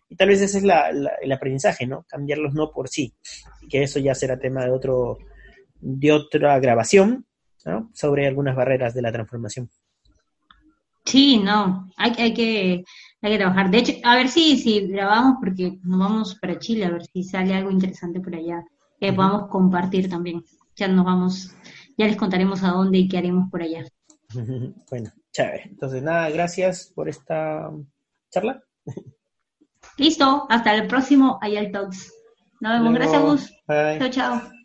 y 0.07 0.15
tal 0.15 0.29
vez 0.29 0.39
ese 0.39 0.59
es 0.59 0.63
el 0.63 1.31
aprendizaje, 1.31 1.85
¿no? 1.85 2.05
Cambiar 2.07 2.39
los 2.39 2.53
no 2.53 2.71
por 2.71 2.87
sí, 2.87 3.13
que 3.69 3.83
eso 3.83 3.99
ya 3.99 4.15
será 4.15 4.39
tema 4.39 4.63
de 4.63 4.71
otro, 4.71 5.17
de 5.81 6.13
otra 6.13 6.57
grabación, 6.59 7.25
sobre 7.93 8.27
algunas 8.27 8.55
barreras 8.55 8.93
de 8.93 9.01
la 9.01 9.11
transformación. 9.11 9.69
Sí, 11.05 11.39
no, 11.39 11.89
hay, 11.97 12.13
hay, 12.17 12.33
que, 12.33 12.83
hay 13.21 13.31
que 13.31 13.37
trabajar. 13.37 13.71
De 13.71 13.79
hecho, 13.79 13.93
a 14.03 14.15
ver 14.15 14.29
si, 14.29 14.57
si 14.57 14.87
grabamos, 14.87 15.37
porque 15.39 15.79
nos 15.83 15.99
vamos 15.99 16.35
para 16.35 16.59
Chile, 16.59 16.85
a 16.85 16.91
ver 16.91 17.03
si 17.05 17.23
sale 17.23 17.55
algo 17.55 17.71
interesante 17.71 18.19
por 18.19 18.35
allá, 18.35 18.63
que 18.99 19.13
podamos 19.13 19.49
compartir 19.49 20.09
también. 20.09 20.43
Ya 20.75 20.87
nos 20.87 21.05
vamos, 21.05 21.55
ya 21.97 22.05
les 22.05 22.15
contaremos 22.15 22.63
a 22.63 22.69
dónde 22.69 22.99
y 22.99 23.07
qué 23.07 23.17
haremos 23.17 23.49
por 23.49 23.61
allá. 23.61 23.85
bueno, 24.89 25.11
chévere. 25.31 25.63
Entonces, 25.65 26.03
nada, 26.03 26.29
gracias 26.29 26.91
por 26.93 27.09
esta 27.09 27.71
charla. 28.29 28.63
Listo, 29.97 30.45
hasta 30.49 30.75
el 30.75 30.87
próximo 30.87 31.39
Ayal 31.41 31.71
Talks. 31.71 32.13
Nos 32.61 32.73
vemos, 32.73 32.93
gracias, 32.93 33.21
Gus. 33.21 33.51
Chao, 33.67 34.09
chao. 34.09 34.58